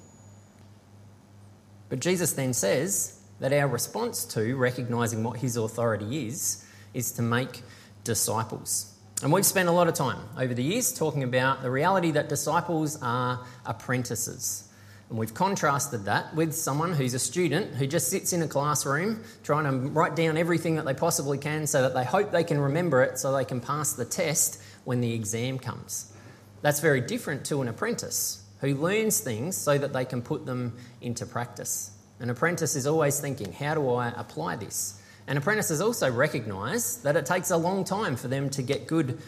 But 1.91 2.01
Jesus 2.01 2.33
then 2.33 2.55
says 2.55 3.21
that 3.41 3.53
our 3.53 3.69
response 3.69 4.25
to 4.27 4.57
recognizing 4.57 5.23
what 5.23 5.39
his 5.39 5.59
authority 5.59 6.27
is 6.27 6.65
is 6.95 7.13
to 7.13 7.23
make 7.23 7.63
disciples. 8.05 8.95
And 9.23 9.31
we've 9.33 9.47
spent 9.47 9.69
a 9.69 9.73
lot 9.73 9.87
of 9.87 9.95
time 9.95 10.21
over 10.39 10.55
the 10.55 10.63
years 10.63 10.93
talking 10.93 11.23
about 11.23 11.63
the 11.63 11.71
reality 11.71 12.13
that 12.13 12.31
disciples 12.31 12.99
are 13.03 13.45
apprentices. 13.67 14.72
And 15.13 15.19
we've 15.19 15.35
contrasted 15.35 16.07
that 16.07 16.35
with 16.35 16.55
someone 16.55 16.95
who's 16.95 17.13
a 17.13 17.19
student 17.19 17.75
who 17.75 17.87
just 17.87 18.09
sits 18.09 18.33
in 18.33 18.41
a 18.41 18.49
classroom 18.49 19.23
trying 19.45 19.65
to 19.65 19.91
write 19.91 20.17
down 20.17 20.39
everything 20.39 20.77
that 20.77 20.87
they 20.87 20.95
possibly 20.95 21.37
can 21.37 21.67
so 21.67 21.83
that 21.83 21.93
they 21.93 22.03
hope 22.03 22.31
they 22.33 22.45
can 22.45 22.59
remember 22.59 23.03
it 23.03 23.19
so 23.19 23.31
they 23.31 23.45
can 23.45 23.61
pass 23.61 23.93
the 23.93 24.07
test 24.07 24.63
when 24.85 25.03
the 25.03 25.13
exam 25.13 25.59
comes. 25.59 26.15
That's 26.63 26.81
very 26.81 27.03
different 27.03 27.45
to 27.45 27.61
an 27.61 27.69
apprentice 27.69 28.43
who 28.63 28.75
learns 28.75 29.21
things 29.21 29.55
so 29.55 29.77
that 29.77 29.93
they 29.93 30.07
can 30.07 30.23
put 30.23 30.47
them 30.47 30.79
into 31.03 31.27
practice. 31.27 31.91
An 32.19 32.31
apprentice 32.31 32.75
is 32.75 32.87
always 32.87 33.21
thinking, 33.21 33.53
how 33.53 33.75
do 33.75 33.91
I 33.91 34.15
apply 34.17 34.57
this? 34.57 34.99
And 35.27 35.37
apprentices 35.37 35.83
also 35.83 36.11
recognise 36.11 37.03
that 37.03 37.17
it 37.17 37.27
takes 37.27 37.51
a 37.51 37.59
long 37.59 37.85
time 37.85 38.17
for 38.17 38.29
them 38.29 38.49
to 38.49 38.63
get 38.63 38.87
good 38.87 39.21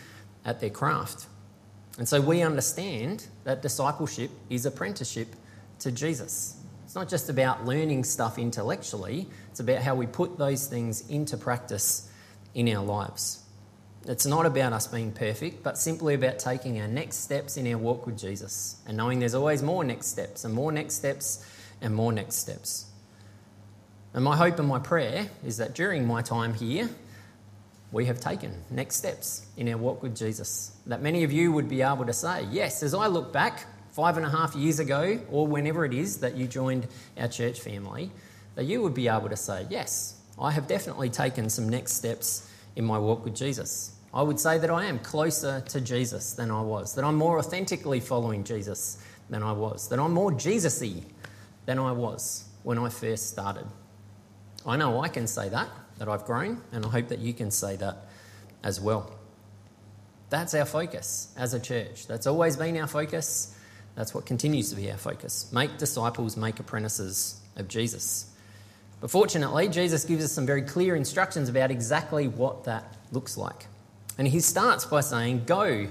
at 0.46 0.60
their 0.60 0.70
craft. 0.70 1.26
And 1.98 2.08
so 2.08 2.22
we 2.22 2.40
understand 2.40 3.26
that 3.44 3.60
discipleship 3.60 4.30
is 4.48 4.64
apprenticeship 4.64 5.28
to 5.80 5.92
Jesus. 5.92 6.56
It's 6.84 6.94
not 6.94 7.08
just 7.08 7.28
about 7.28 7.64
learning 7.64 8.04
stuff 8.04 8.38
intellectually, 8.38 9.26
it's 9.50 9.60
about 9.60 9.82
how 9.82 9.94
we 9.94 10.06
put 10.06 10.38
those 10.38 10.66
things 10.66 11.08
into 11.08 11.36
practice 11.36 12.10
in 12.54 12.68
our 12.68 12.84
lives. 12.84 13.42
It's 14.06 14.26
not 14.26 14.44
about 14.44 14.72
us 14.72 14.86
being 14.86 15.12
perfect, 15.12 15.62
but 15.62 15.78
simply 15.78 16.14
about 16.14 16.38
taking 16.38 16.80
our 16.80 16.88
next 16.88 17.16
steps 17.16 17.56
in 17.56 17.66
our 17.72 17.78
walk 17.78 18.06
with 18.06 18.18
Jesus 18.18 18.76
and 18.86 18.96
knowing 18.96 19.18
there's 19.18 19.34
always 19.34 19.62
more 19.62 19.82
next 19.82 20.08
steps 20.08 20.44
and 20.44 20.52
more 20.52 20.70
next 20.70 20.94
steps 20.94 21.44
and 21.80 21.94
more 21.94 22.12
next 22.12 22.36
steps. 22.36 22.86
And 24.12 24.22
my 24.22 24.36
hope 24.36 24.58
and 24.58 24.68
my 24.68 24.78
prayer 24.78 25.28
is 25.44 25.56
that 25.56 25.74
during 25.74 26.06
my 26.06 26.22
time 26.22 26.54
here, 26.54 26.88
we 27.90 28.06
have 28.06 28.20
taken 28.20 28.52
next 28.70 28.96
steps 28.96 29.46
in 29.56 29.68
our 29.68 29.78
walk 29.78 30.02
with 30.02 30.16
Jesus. 30.16 30.76
That 30.86 31.00
many 31.00 31.24
of 31.24 31.32
you 31.32 31.50
would 31.52 31.68
be 31.68 31.82
able 31.82 32.04
to 32.06 32.12
say, 32.12 32.46
Yes, 32.50 32.82
as 32.82 32.92
I 32.92 33.06
look 33.06 33.32
back, 33.32 33.66
five 33.94 34.16
and 34.16 34.26
a 34.26 34.28
half 34.28 34.56
years 34.56 34.80
ago, 34.80 35.20
or 35.30 35.46
whenever 35.46 35.84
it 35.84 35.94
is 35.94 36.18
that 36.18 36.36
you 36.36 36.48
joined 36.48 36.88
our 37.16 37.28
church 37.28 37.60
family, 37.60 38.10
that 38.56 38.64
you 38.64 38.82
would 38.82 38.92
be 38.92 39.06
able 39.06 39.28
to 39.28 39.36
say, 39.36 39.66
Yes, 39.70 40.20
I 40.38 40.50
have 40.50 40.66
definitely 40.66 41.10
taken 41.10 41.48
some 41.48 41.68
next 41.68 41.92
steps 41.92 42.50
in 42.74 42.84
my 42.84 42.98
walk 42.98 43.24
with 43.24 43.36
Jesus. 43.36 43.92
I 44.12 44.22
would 44.22 44.40
say 44.40 44.58
that 44.58 44.70
I 44.70 44.86
am 44.86 44.98
closer 44.98 45.60
to 45.68 45.80
Jesus 45.80 46.32
than 46.32 46.50
I 46.50 46.60
was, 46.60 46.94
that 46.96 47.04
I'm 47.04 47.14
more 47.14 47.38
authentically 47.38 48.00
following 48.00 48.42
Jesus 48.42 48.98
than 49.30 49.42
I 49.42 49.52
was, 49.52 49.88
that 49.88 50.00
I'm 50.00 50.12
more 50.12 50.32
Jesus 50.32 50.80
y 50.80 51.02
than 51.66 51.78
I 51.78 51.92
was 51.92 52.48
when 52.64 52.78
I 52.78 52.88
first 52.88 53.28
started. 53.28 53.66
I 54.66 54.76
know 54.76 55.02
I 55.02 55.08
can 55.08 55.26
say 55.26 55.48
that, 55.50 55.68
that 55.98 56.08
I've 56.08 56.24
grown, 56.24 56.62
and 56.72 56.84
I 56.84 56.88
hope 56.88 57.08
that 57.08 57.20
you 57.20 57.32
can 57.32 57.50
say 57.50 57.76
that 57.76 58.06
as 58.64 58.80
well. 58.80 59.12
That's 60.30 60.54
our 60.54 60.64
focus 60.64 61.32
as 61.36 61.54
a 61.54 61.60
church. 61.60 62.06
That's 62.06 62.26
always 62.26 62.56
been 62.56 62.76
our 62.78 62.88
focus. 62.88 63.53
That's 63.94 64.14
what 64.14 64.26
continues 64.26 64.70
to 64.70 64.76
be 64.76 64.90
our 64.90 64.96
focus. 64.96 65.52
Make 65.52 65.78
disciples, 65.78 66.36
make 66.36 66.58
apprentices 66.58 67.40
of 67.56 67.68
Jesus. 67.68 68.30
But 69.00 69.10
fortunately, 69.10 69.68
Jesus 69.68 70.04
gives 70.04 70.24
us 70.24 70.32
some 70.32 70.46
very 70.46 70.62
clear 70.62 70.96
instructions 70.96 71.48
about 71.48 71.70
exactly 71.70 72.26
what 72.26 72.64
that 72.64 72.96
looks 73.12 73.36
like. 73.36 73.66
And 74.18 74.26
he 74.26 74.40
starts 74.40 74.84
by 74.84 75.00
saying, 75.00 75.44
Go 75.44 75.88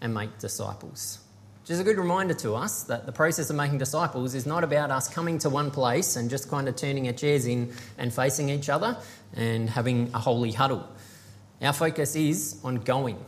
and 0.00 0.14
make 0.14 0.38
disciples. 0.38 1.18
Which 1.62 1.70
is 1.70 1.80
a 1.80 1.84
good 1.84 1.98
reminder 1.98 2.34
to 2.34 2.54
us 2.54 2.84
that 2.84 3.04
the 3.04 3.12
process 3.12 3.50
of 3.50 3.56
making 3.56 3.78
disciples 3.78 4.34
is 4.34 4.46
not 4.46 4.64
about 4.64 4.90
us 4.90 5.06
coming 5.06 5.38
to 5.40 5.50
one 5.50 5.70
place 5.70 6.16
and 6.16 6.30
just 6.30 6.48
kind 6.48 6.66
of 6.66 6.76
turning 6.76 7.06
our 7.08 7.12
chairs 7.12 7.46
in 7.46 7.74
and 7.98 8.12
facing 8.12 8.48
each 8.48 8.70
other 8.70 8.96
and 9.34 9.68
having 9.68 10.10
a 10.14 10.18
holy 10.18 10.50
huddle. 10.50 10.88
Our 11.60 11.74
focus 11.74 12.16
is 12.16 12.58
on 12.64 12.76
going, 12.76 13.22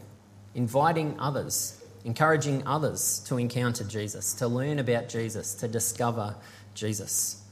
inviting 0.54 1.20
others, 1.20 1.79
encouraging 2.04 2.66
others 2.66 3.20
to 3.26 3.36
encounter 3.36 3.84
Jesus, 3.84 4.34
to 4.34 4.48
learn 4.48 4.78
about 4.78 5.08
Jesus, 5.08 5.54
to 5.54 5.68
discover 5.68 6.34
Jesus. 6.74 7.42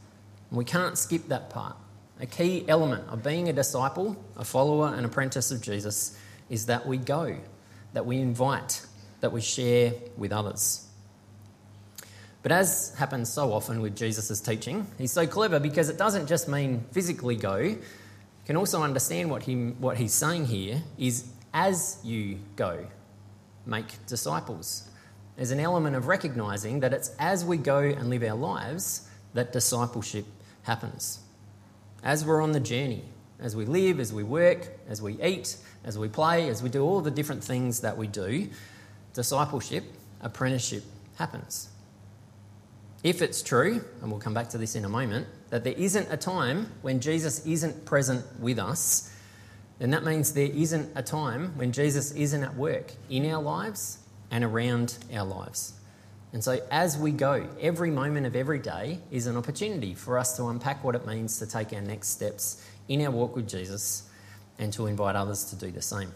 And 0.51 0.59
we 0.59 0.65
can't 0.65 0.97
skip 0.97 1.29
that 1.29 1.51
part. 1.51 1.77
A 2.21 2.27
key 2.27 2.65
element 2.69 3.05
of 3.09 3.23
being 3.23 3.49
a 3.49 3.53
disciple, 3.53 4.17
a 4.37 4.45
follower, 4.45 4.93
an 4.95 5.05
apprentice 5.05 5.51
of 5.51 5.61
Jesus 5.61 6.19
is 6.51 6.67
that 6.67 6.87
we 6.87 6.97
go, 6.97 7.37
that 7.93 8.07
we 8.07 8.19
invite, 8.19 8.85
that 9.21 9.33
we 9.33 9.41
share 9.41 9.93
with 10.17 10.33
others. 10.33 10.87
But 12.43 12.53
as 12.53 12.95
happens 12.97 13.33
so 13.33 13.53
often 13.53 13.81
with 13.81 13.97
Jesus' 13.97 14.41
teaching, 14.41 14.87
he's 14.97 15.13
so 15.13 15.27
clever 15.27 15.61
because 15.61 15.89
it 15.89 15.99
doesn't 15.99 16.29
just 16.29 16.49
mean 16.49 16.85
physically 16.93 17.37
go. 17.37 17.57
You 17.57 17.83
can 18.47 18.57
also 18.57 18.83
understand 18.83 19.31
what, 19.31 19.43
he, 19.43 19.55
what 19.55 19.97
he's 19.97 20.15
saying 20.15 20.47
here 20.47 20.83
is 20.97 21.29
as 21.53 21.99
you 22.03 22.39
go, 22.57 22.87
make 23.69 24.05
disciples. 24.07 24.89
There's 25.37 25.53
an 25.53 25.61
element 25.61 25.95
of 25.95 26.09
recognizing 26.09 26.81
that 26.81 26.93
it's 26.93 27.11
as 27.19 27.45
we 27.45 27.59
go 27.59 27.79
and 27.79 28.11
live 28.11 28.25
our 28.25 28.35
lives 28.35 29.09
that 29.35 29.53
discipleship 29.53 30.25
happens. 30.63 31.21
As 32.03 32.25
we're 32.25 32.43
on 32.43 32.53
the 32.53 32.61
journey, 32.61 33.05
as 33.39 33.55
we 33.55 33.65
live, 33.65 34.01
as 34.01 34.13
we 34.13 34.25
work, 34.25 34.69
as 34.89 35.01
we 35.01 35.23
eat, 35.23 35.57
as 35.85 35.97
we 35.97 36.09
play, 36.09 36.49
as 36.49 36.63
we 36.63 36.69
do 36.69 36.83
all 36.83 37.01
the 37.01 37.11
different 37.11 37.45
things 37.45 37.81
that 37.81 37.97
we 37.97 38.07
do, 38.09 38.49
discipleship, 39.15 39.85
apprenticeship 40.23 40.83
happens. 41.17 41.69
If 43.05 43.23
it's 43.23 43.43
true, 43.43 43.85
and 44.03 44.11
we'll 44.11 44.21
come 44.21 44.35
back 44.35 44.49
to 44.51 44.59
this 44.59 44.75
in 44.75 44.85
a 44.85 44.89
moment, 44.89 45.29
that 45.51 45.63
there 45.63 45.75
isn't 45.75 46.09
a 46.11 46.17
time 46.17 46.73
when 46.83 46.99
Jesus 46.99 47.47
isn't 47.47 47.85
present 47.85 48.25
with 48.41 48.59
us, 48.59 49.15
then 49.79 49.91
that 49.91 50.05
means 50.05 50.33
there 50.33 50.51
isn't 50.51 50.91
a 50.97 51.03
time 51.03 51.57
when 51.57 51.73
Jesus 51.73 52.11
isn't 52.13 52.43
at 52.43 52.57
work 52.57 52.93
in 53.09 53.31
our 53.31 53.41
lives 53.41 53.99
and 54.31 54.45
around 54.45 54.99
our 55.13 55.25
lives. 55.25 55.75
And 56.33 56.45
so, 56.45 56.61
as 56.71 56.99
we 56.99 57.13
go, 57.13 57.49
every 57.61 57.91
moment 57.91 58.27
of 58.27 58.37
every 58.37 58.59
day 58.59 58.99
is 59.11 59.27
an 59.27 59.37
opportunity 59.37 59.95
for 59.95 60.19
us 60.19 60.37
to 60.37 60.47
unpack 60.49 60.85
what 60.85 60.95
it 60.95 61.07
means 61.07 61.39
to 61.39 61.47
take 61.47 61.73
our 61.73 61.81
next 61.81 62.09
steps 62.09 62.63
in 62.89 63.01
our 63.03 63.11
walk 63.11 63.35
with 63.35 63.49
Jesus 63.49 64.09
and 64.59 64.73
to 64.75 64.87
invite 64.87 65.17
others 65.17 65.45
to 65.47 65.57
do 65.57 65.71
the 65.71 65.81
same. 65.81 66.13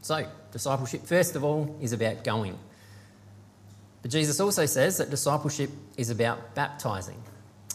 So, 0.00 0.26
discipleship, 0.52 1.04
first 1.04 1.36
of 1.36 1.44
all, 1.44 1.76
is 1.80 1.92
about 1.92 2.24
going. 2.24 2.58
But 4.00 4.12
Jesus 4.12 4.40
also 4.40 4.64
says 4.66 4.98
that 4.98 5.10
discipleship 5.10 5.70
is 5.96 6.10
about 6.10 6.54
baptizing. 6.54 7.20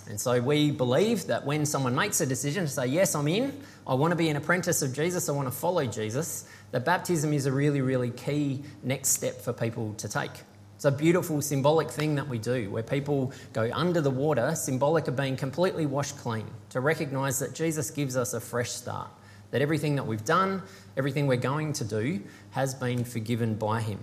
And 0.08 0.20
so 0.20 0.41
we 0.41 0.72
believe 0.72 1.27
that 1.27 1.46
when 1.46 1.65
someone 1.65 1.96
makes 1.96 2.22
a 2.22 2.25
decision 2.25 2.65
to 2.65 2.70
say, 2.70 2.88
Yes, 2.88 3.15
I'm 3.15 3.27
in, 3.27 3.62
I 3.86 3.93
want 3.93 4.12
to 4.12 4.15
be 4.15 4.29
an 4.29 4.36
apprentice 4.36 4.81
of 4.81 4.93
Jesus, 4.93 5.29
I 5.29 5.31
want 5.31 5.48
to 5.48 5.55
follow 5.55 5.86
Jesus, 5.86 6.46
that 6.72 6.86
baptism 6.86 7.34
is 7.34 7.46
a 7.46 7.51
really, 7.51 7.81
really 7.81 8.12
key 8.12 8.63
next 8.84 9.10
step 9.10 9.41
for 9.41 9.53
people 9.53 9.93
to 9.96 10.10
take. 10.10 10.31
It's 10.75 10.86
a 10.86 10.91
beautiful 10.91 11.41
symbolic 11.43 11.91
thing 11.91 12.15
that 12.15 12.27
we 12.27 12.39
do 12.39 12.72
where 12.72 12.81
people 12.81 13.34
go 13.53 13.70
under 13.72 14.01
the 14.01 14.10
water, 14.10 14.55
symbolic 14.55 15.08
of 15.08 15.15
being 15.15 15.36
completely 15.36 15.86
washed 15.86 16.17
clean, 16.17 16.48
to 16.72 16.79
recognize 16.79 17.38
that 17.38 17.53
Jesus 17.53 17.91
gives 17.91 18.17
us 18.17 18.34
a 18.34 18.39
fresh 18.39 18.72
start, 18.72 19.12
that 19.51 19.62
everything 19.62 19.96
that 19.98 20.08
we've 20.08 20.25
done, 20.25 20.63
everything 20.98 21.27
we're 21.27 21.38
going 21.38 21.74
to 21.74 21.86
do, 21.86 22.22
has 22.50 22.74
been 22.74 23.03
forgiven 23.03 23.53
by 23.53 23.81
Him. 23.81 24.00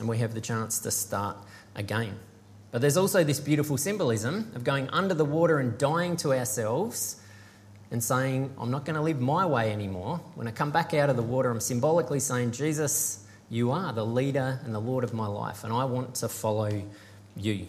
And 0.00 0.08
we 0.08 0.18
have 0.18 0.34
the 0.34 0.40
chance 0.40 0.80
to 0.80 0.90
start 0.90 1.36
again. 1.76 2.18
But 2.70 2.80
there's 2.80 2.96
also 2.96 3.24
this 3.24 3.40
beautiful 3.40 3.76
symbolism 3.78 4.52
of 4.54 4.64
going 4.64 4.88
under 4.90 5.14
the 5.14 5.24
water 5.24 5.58
and 5.58 5.78
dying 5.78 6.16
to 6.18 6.32
ourselves 6.32 7.16
and 7.90 8.04
saying, 8.04 8.54
I'm 8.58 8.70
not 8.70 8.84
going 8.84 8.96
to 8.96 9.02
live 9.02 9.20
my 9.20 9.46
way 9.46 9.72
anymore. 9.72 10.20
When 10.34 10.46
I 10.46 10.50
come 10.50 10.70
back 10.70 10.92
out 10.92 11.08
of 11.08 11.16
the 11.16 11.22
water, 11.22 11.50
I'm 11.50 11.60
symbolically 11.60 12.20
saying, 12.20 12.52
Jesus, 12.52 13.24
you 13.48 13.70
are 13.70 13.92
the 13.92 14.04
leader 14.04 14.60
and 14.64 14.74
the 14.74 14.80
Lord 14.80 15.04
of 15.04 15.14
my 15.14 15.26
life, 15.26 15.64
and 15.64 15.72
I 15.72 15.86
want 15.86 16.16
to 16.16 16.28
follow 16.28 16.82
you. 17.36 17.68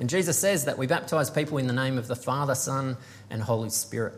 And 0.00 0.08
Jesus 0.08 0.38
says 0.38 0.64
that 0.64 0.78
we 0.78 0.86
baptize 0.86 1.30
people 1.30 1.58
in 1.58 1.66
the 1.66 1.74
name 1.74 1.98
of 1.98 2.08
the 2.08 2.16
Father, 2.16 2.54
Son, 2.54 2.96
and 3.28 3.42
Holy 3.42 3.68
Spirit. 3.68 4.14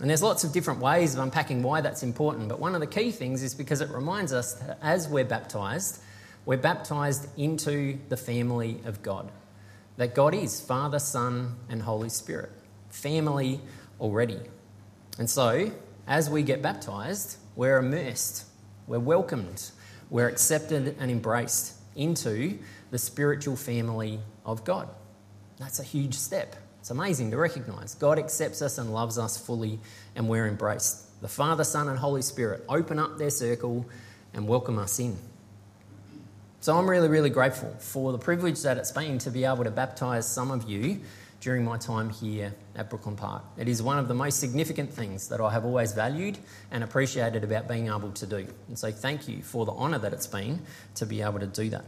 And 0.00 0.08
there's 0.08 0.22
lots 0.22 0.44
of 0.44 0.52
different 0.52 0.80
ways 0.80 1.14
of 1.14 1.20
unpacking 1.20 1.62
why 1.62 1.82
that's 1.82 2.02
important, 2.02 2.48
but 2.48 2.58
one 2.58 2.74
of 2.74 2.80
the 2.80 2.86
key 2.86 3.10
things 3.10 3.42
is 3.42 3.54
because 3.54 3.82
it 3.82 3.90
reminds 3.90 4.32
us 4.32 4.54
that 4.54 4.78
as 4.80 5.06
we're 5.06 5.24
baptized, 5.24 6.00
we're 6.44 6.58
baptized 6.58 7.28
into 7.38 7.98
the 8.08 8.16
family 8.16 8.80
of 8.84 9.02
God. 9.02 9.30
That 9.96 10.14
God 10.14 10.34
is 10.34 10.60
Father, 10.60 10.98
Son, 10.98 11.56
and 11.68 11.82
Holy 11.82 12.08
Spirit. 12.08 12.50
Family 12.88 13.60
already. 14.00 14.40
And 15.18 15.28
so, 15.28 15.72
as 16.06 16.30
we 16.30 16.42
get 16.42 16.62
baptized, 16.62 17.36
we're 17.56 17.78
immersed 17.78 18.44
we're 18.88 18.98
welcomed, 18.98 19.70
we're 20.08 20.28
accepted 20.28 20.96
and 20.98 21.10
embraced 21.10 21.74
into 21.94 22.58
the 22.90 22.98
spiritual 22.98 23.54
family 23.54 24.18
of 24.46 24.64
God. 24.64 24.88
That's 25.58 25.78
a 25.78 25.82
huge 25.82 26.14
step. 26.14 26.56
It's 26.80 26.90
amazing 26.90 27.30
to 27.32 27.36
recognize. 27.36 27.94
God 27.94 28.18
accepts 28.18 28.62
us 28.62 28.78
and 28.78 28.94
loves 28.94 29.18
us 29.18 29.36
fully, 29.36 29.78
and 30.16 30.26
we're 30.26 30.46
embraced. 30.46 31.20
The 31.20 31.28
Father, 31.28 31.64
Son, 31.64 31.88
and 31.88 31.98
Holy 31.98 32.22
Spirit 32.22 32.64
open 32.68 32.98
up 32.98 33.18
their 33.18 33.30
circle 33.30 33.84
and 34.32 34.48
welcome 34.48 34.78
us 34.78 34.98
in. 34.98 35.18
So 36.60 36.76
I'm 36.76 36.90
really, 36.90 37.08
really 37.08 37.30
grateful 37.30 37.72
for 37.78 38.10
the 38.10 38.18
privilege 38.18 38.62
that 38.62 38.78
it's 38.78 38.90
been 38.90 39.18
to 39.18 39.30
be 39.30 39.44
able 39.44 39.62
to 39.62 39.70
baptize 39.70 40.26
some 40.26 40.50
of 40.50 40.68
you 40.68 41.00
during 41.40 41.64
my 41.64 41.78
time 41.78 42.10
here 42.10 42.52
at 42.74 42.90
Brooklyn 42.90 43.14
Park. 43.14 43.44
It 43.56 43.68
is 43.68 43.80
one 43.80 43.96
of 43.96 44.08
the 44.08 44.14
most 44.14 44.40
significant 44.40 44.92
things 44.92 45.28
that 45.28 45.40
I 45.40 45.52
have 45.52 45.64
always 45.64 45.92
valued 45.92 46.36
and 46.72 46.82
appreciated 46.82 47.44
about 47.44 47.68
being 47.68 47.86
able 47.86 48.10
to 48.10 48.26
do. 48.26 48.44
And 48.66 48.76
so 48.76 48.90
thank 48.90 49.28
you 49.28 49.40
for 49.40 49.66
the 49.66 49.72
honour 49.72 49.98
that 49.98 50.12
it's 50.12 50.26
been 50.26 50.60
to 50.96 51.06
be 51.06 51.22
able 51.22 51.38
to 51.38 51.46
do 51.46 51.70
that. 51.70 51.84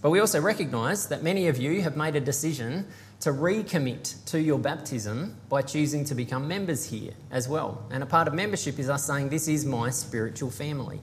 But 0.00 0.10
we 0.10 0.18
also 0.18 0.40
recognise 0.40 1.06
that 1.06 1.22
many 1.22 1.46
of 1.46 1.58
you 1.58 1.82
have 1.82 1.96
made 1.96 2.16
a 2.16 2.20
decision 2.20 2.88
to 3.20 3.30
recommit 3.30 4.24
to 4.26 4.42
your 4.42 4.58
baptism 4.58 5.36
by 5.48 5.62
choosing 5.62 6.04
to 6.06 6.16
become 6.16 6.48
members 6.48 6.84
here 6.84 7.12
as 7.30 7.48
well. 7.48 7.86
And 7.92 8.02
a 8.02 8.06
part 8.06 8.26
of 8.26 8.34
membership 8.34 8.80
is 8.80 8.90
us 8.90 9.06
saying, 9.06 9.28
This 9.28 9.46
is 9.46 9.64
my 9.64 9.90
spiritual 9.90 10.50
family. 10.50 11.00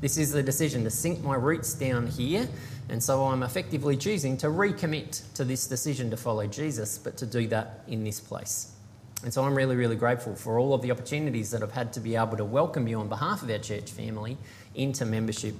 This 0.00 0.18
is 0.18 0.32
the 0.32 0.42
decision 0.42 0.84
to 0.84 0.90
sink 0.90 1.22
my 1.22 1.36
roots 1.36 1.72
down 1.74 2.06
here 2.06 2.48
and 2.88 3.02
so 3.02 3.24
I'm 3.24 3.42
effectively 3.42 3.96
choosing 3.96 4.36
to 4.38 4.46
recommit 4.46 5.22
to 5.34 5.44
this 5.44 5.66
decision 5.66 6.10
to 6.10 6.16
follow 6.16 6.46
Jesus, 6.46 6.98
but 6.98 7.16
to 7.18 7.26
do 7.26 7.46
that 7.48 7.80
in 7.88 8.04
this 8.04 8.20
place. 8.20 8.72
And 9.24 9.32
so 9.32 9.42
I'm 9.42 9.54
really, 9.54 9.74
really 9.74 9.96
grateful 9.96 10.36
for 10.36 10.58
all 10.58 10.72
of 10.72 10.82
the 10.82 10.92
opportunities 10.92 11.50
that 11.50 11.62
I've 11.62 11.72
had 11.72 11.92
to 11.94 12.00
be 12.00 12.14
able 12.14 12.36
to 12.36 12.44
welcome 12.44 12.86
you 12.86 13.00
on 13.00 13.08
behalf 13.08 13.42
of 13.42 13.50
our 13.50 13.58
church 13.58 13.90
family 13.90 14.36
into 14.74 15.04
membership 15.04 15.54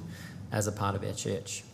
as 0.52 0.66
a 0.66 0.72
part 0.72 0.94
of 0.94 1.02
our 1.02 1.14
church. 1.14 1.64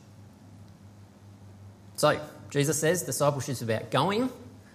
So, 1.97 2.19
Jesus 2.49 2.79
says 2.79 3.03
discipleship 3.03 3.53
is 3.53 3.63
about 3.63 3.91
going, 3.91 4.31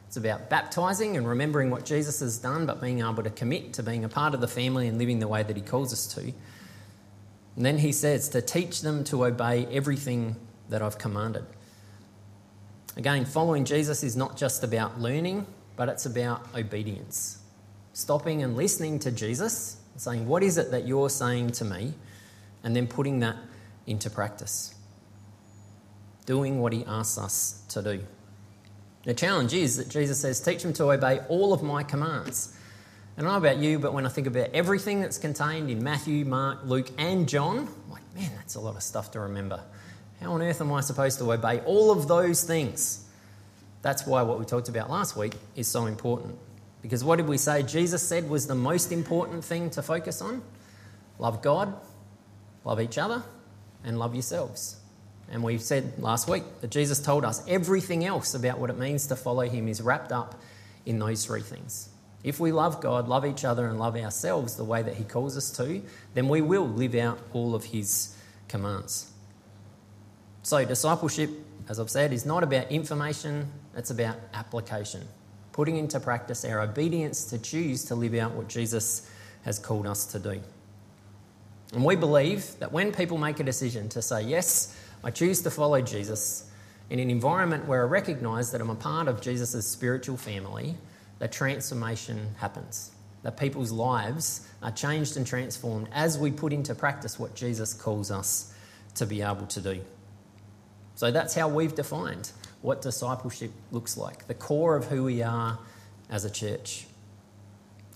it's 0.08 0.18
about 0.18 0.50
baptizing 0.50 1.18
and 1.18 1.28
remembering 1.28 1.72
what 1.72 1.86
Jesus 1.86 2.20
has 2.20 2.38
done, 2.38 2.66
but 2.66 2.82
being 2.82 3.00
able 3.00 3.24
to 3.24 3.30
commit 3.30 3.74
to 3.74 3.84
being 3.84 4.04
a 4.04 4.10
part 4.10 4.34
of 4.34 4.42
the 4.42 4.48
family 4.48 4.88
and 4.88 4.98
living 4.98 5.20
the 5.20 5.28
way 5.28 5.44
that 5.44 5.56
he 5.56 5.62
calls 5.62 5.92
us 5.92 6.06
to. 6.16 6.34
And 7.58 7.66
then 7.66 7.80
he 7.80 7.92
says 7.92 8.30
to 8.30 8.42
teach 8.42 8.82
them 8.82 9.04
to 9.06 9.26
obey 9.26 9.66
everything 9.72 10.36
that 10.70 10.84
I've 10.84 11.00
commanded. 11.00 11.44
Again, 12.96 13.26
following 13.26 13.66
Jesus 13.66 14.04
is 14.04 14.16
not 14.16 14.38
just 14.38 14.64
about 14.64 15.02
learning, 15.02 15.48
but 15.76 15.90
it's 15.90 16.06
about 16.06 16.48
obedience. 16.56 17.40
Stopping 17.94 18.44
and 18.44 18.56
listening 18.56 19.00
to 19.00 19.12
Jesus, 19.12 19.78
saying, 19.98 20.28
What 20.28 20.44
is 20.44 20.60
it 20.60 20.70
that 20.70 20.88
you're 20.88 21.10
saying 21.10 21.52
to 21.54 21.66
me? 21.66 21.94
And 22.64 22.76
then 22.76 22.86
putting 22.86 23.20
that 23.20 23.38
into 23.88 24.10
practice. 24.12 24.76
Doing 26.28 26.60
what 26.60 26.74
he 26.74 26.86
asks 26.86 27.18
us 27.18 27.64
to 27.70 27.82
do. 27.82 28.04
The 29.04 29.16
challenge 29.16 29.54
is 29.54 29.78
that 29.78 29.90
Jesus 29.90 30.20
says, 30.20 30.40
Teach 30.40 30.62
them 30.62 30.74
to 30.74 30.92
obey 30.92 31.22
all 31.28 31.54
of 31.54 31.64
my 31.64 31.82
commands. 31.82 32.56
I 33.18 33.22
don't 33.22 33.32
know 33.32 33.38
about 33.38 33.58
you, 33.58 33.80
but 33.80 33.94
when 33.94 34.06
I 34.06 34.10
think 34.10 34.28
about 34.28 34.52
everything 34.54 35.02
that's 35.02 35.18
contained 35.18 35.72
in 35.72 35.84
Matthew, 35.84 36.24
Mark, 36.24 36.60
Luke, 36.66 36.92
and 37.00 37.28
John, 37.28 37.58
I'm 37.58 37.92
like, 37.92 38.04
man, 38.14 38.30
that's 38.36 38.54
a 38.54 38.60
lot 38.60 38.76
of 38.76 38.84
stuff 38.84 39.10
to 39.14 39.20
remember. 39.22 39.60
How 40.22 40.34
on 40.34 40.44
earth 40.44 40.62
am 40.62 40.72
I 40.72 40.82
supposed 40.82 41.18
to 41.18 41.32
obey 41.32 41.60
all 41.62 41.90
of 41.90 42.08
those 42.08 42.44
things? 42.44 43.08
That's 43.82 44.06
why 44.06 44.22
what 44.22 44.38
we 44.38 44.46
talked 44.46 44.70
about 44.70 44.92
last 44.92 45.18
week 45.18 45.34
is 45.56 45.68
so 45.68 45.88
important. 45.88 46.38
Because 46.84 47.04
what 47.04 47.16
did 47.16 47.28
we 47.28 47.40
say 47.40 47.64
Jesus 47.64 48.08
said 48.08 48.30
was 48.30 48.46
the 48.46 48.54
most 48.54 48.92
important 48.92 49.44
thing 49.44 49.72
to 49.72 49.82
focus 49.82 50.22
on? 50.22 50.44
Love 51.18 51.42
God, 51.42 51.74
love 52.66 52.80
each 52.80 53.00
other, 53.00 53.24
and 53.84 53.98
love 53.98 54.14
yourselves. 54.14 54.78
And 55.32 55.42
we 55.42 55.58
said 55.58 55.94
last 55.98 56.30
week 56.30 56.44
that 56.62 56.70
Jesus 56.70 57.00
told 57.00 57.26
us 57.26 57.44
everything 57.48 58.06
else 58.06 58.36
about 58.36 58.60
what 58.60 58.70
it 58.70 58.78
means 58.78 59.08
to 59.08 59.16
follow 59.16 59.42
him 59.42 59.68
is 59.68 59.82
wrapped 59.82 60.12
up 60.12 60.40
in 60.86 61.00
those 61.00 61.26
three 61.26 61.42
things. 61.42 61.90
If 62.24 62.40
we 62.40 62.52
love 62.52 62.82
God, 62.82 63.08
love 63.08 63.26
each 63.26 63.46
other, 63.46 63.68
and 63.68 63.80
love 63.80 63.96
ourselves 63.96 64.56
the 64.56 64.64
way 64.64 64.82
that 64.82 64.96
he 64.96 65.04
calls 65.04 65.38
us 65.38 65.52
to, 65.58 65.82
then 66.14 66.28
we 66.28 66.42
will 66.42 66.68
live 66.68 66.96
out 66.96 67.20
all 67.34 67.56
of 67.56 67.66
his 67.66 68.16
commands. 68.48 69.12
So, 70.44 70.64
discipleship, 70.66 71.30
as 71.70 71.80
I've 71.80 71.90
said, 71.90 72.14
is 72.14 72.26
not 72.26 72.44
about 72.44 72.72
information, 72.72 73.52
it's 73.76 73.92
about 73.92 74.16
application, 74.34 75.08
putting 75.52 75.78
into 75.78 76.00
practice 76.00 76.46
our 76.46 76.62
obedience 76.62 77.26
to 77.26 77.38
choose 77.38 77.86
to 77.86 77.96
live 77.96 78.16
out 78.16 78.32
what 78.34 78.48
Jesus 78.48 79.10
has 79.44 79.60
called 79.60 79.86
us 79.86 80.06
to 80.08 80.20
do. 80.20 80.42
And 81.74 81.84
we 81.84 81.96
believe 81.96 82.58
that 82.60 82.72
when 82.72 82.94
people 82.94 83.18
make 83.18 83.40
a 83.40 83.44
decision 83.44 83.90
to 83.90 84.02
say, 84.02 84.24
Yes, 84.24 84.76
I 85.04 85.12
choose 85.12 85.42
to 85.42 85.52
follow 85.52 85.82
Jesus 85.82 86.50
in 86.90 87.00
an 87.00 87.10
environment 87.10 87.68
where 87.68 87.84
I 87.84 87.88
recognise 87.88 88.52
that 88.52 88.62
I'm 88.62 88.70
a 88.70 88.76
part 88.76 89.08
of 89.08 89.22
Jesus' 89.22 89.68
spiritual 89.68 90.18
family, 90.18 90.76
that 91.20 91.32
transformation 91.32 92.36
happens. 92.38 92.92
That 93.24 93.38
people's 93.38 93.72
lives 93.72 94.48
are 94.62 94.72
changed 94.72 95.18
and 95.18 95.26
transformed 95.26 95.88
as 95.92 96.18
we 96.18 96.32
put 96.32 96.54
into 96.54 96.76
practice 96.76 97.20
what 97.20 97.36
Jesus 97.36 97.74
calls 97.74 98.12
us 98.12 98.54
to 98.96 99.06
be 99.06 99.22
able 99.22 99.48
to 99.48 99.62
do. 99.62 99.82
So 100.96 101.12
that's 101.12 101.34
how 101.34 101.48
we've 101.48 101.76
defined 101.76 102.32
what 102.62 102.82
discipleship 102.82 103.52
looks 103.72 103.98
like, 103.98 104.28
the 104.28 104.34
core 104.34 104.76
of 104.76 104.86
who 104.86 105.04
we 105.04 105.22
are 105.22 105.60
as 106.10 106.26
a 106.26 106.30
church. 106.30 106.86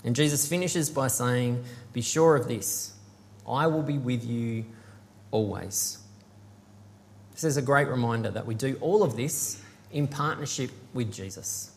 And 0.04 0.14
Jesus 0.14 0.46
finishes 0.46 0.90
by 0.90 1.08
saying, 1.08 1.64
Be 1.92 2.02
sure 2.02 2.36
of 2.36 2.48
this 2.48 2.94
I 3.46 3.66
will 3.66 3.82
be 3.82 3.98
with 3.98 4.24
you 4.24 4.64
always. 5.30 5.98
This 7.32 7.44
is 7.44 7.56
a 7.56 7.62
great 7.62 7.88
reminder 7.88 8.30
that 8.30 8.46
we 8.46 8.54
do 8.54 8.76
all 8.80 9.02
of 9.02 9.16
this 9.16 9.60
in 9.90 10.06
partnership 10.06 10.70
with 10.94 11.12
Jesus. 11.12 11.71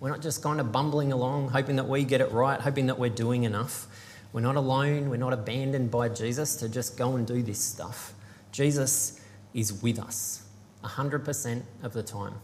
We're 0.00 0.10
not 0.10 0.20
just 0.20 0.42
kind 0.42 0.60
of 0.60 0.72
bumbling 0.72 1.12
along, 1.12 1.48
hoping 1.48 1.76
that 1.76 1.88
we 1.88 2.04
get 2.04 2.20
it 2.20 2.30
right, 2.32 2.60
hoping 2.60 2.86
that 2.86 2.98
we're 2.98 3.10
doing 3.10 3.44
enough. 3.44 3.86
We're 4.32 4.40
not 4.40 4.56
alone, 4.56 5.10
we're 5.10 5.16
not 5.16 5.32
abandoned 5.32 5.90
by 5.90 6.08
Jesus 6.08 6.56
to 6.56 6.68
just 6.68 6.96
go 6.96 7.16
and 7.16 7.26
do 7.26 7.42
this 7.42 7.60
stuff. 7.60 8.12
Jesus 8.52 9.20
is 9.52 9.82
with 9.82 9.98
us 9.98 10.42
100% 10.82 11.62
of 11.82 11.92
the 11.92 12.02
time. 12.02 12.34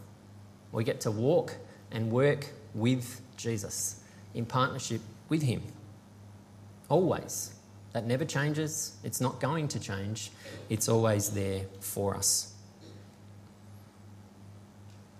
We 0.71 0.83
get 0.83 1.01
to 1.01 1.11
walk 1.11 1.55
and 1.91 2.11
work 2.11 2.47
with 2.73 3.21
Jesus 3.35 4.01
in 4.33 4.45
partnership 4.45 5.01
with 5.29 5.41
Him. 5.41 5.61
Always. 6.89 7.53
That 7.93 8.05
never 8.05 8.23
changes. 8.23 8.95
It's 9.03 9.19
not 9.19 9.41
going 9.41 9.67
to 9.69 9.79
change. 9.79 10.31
It's 10.69 10.87
always 10.87 11.31
there 11.31 11.63
for 11.81 12.15
us. 12.15 12.50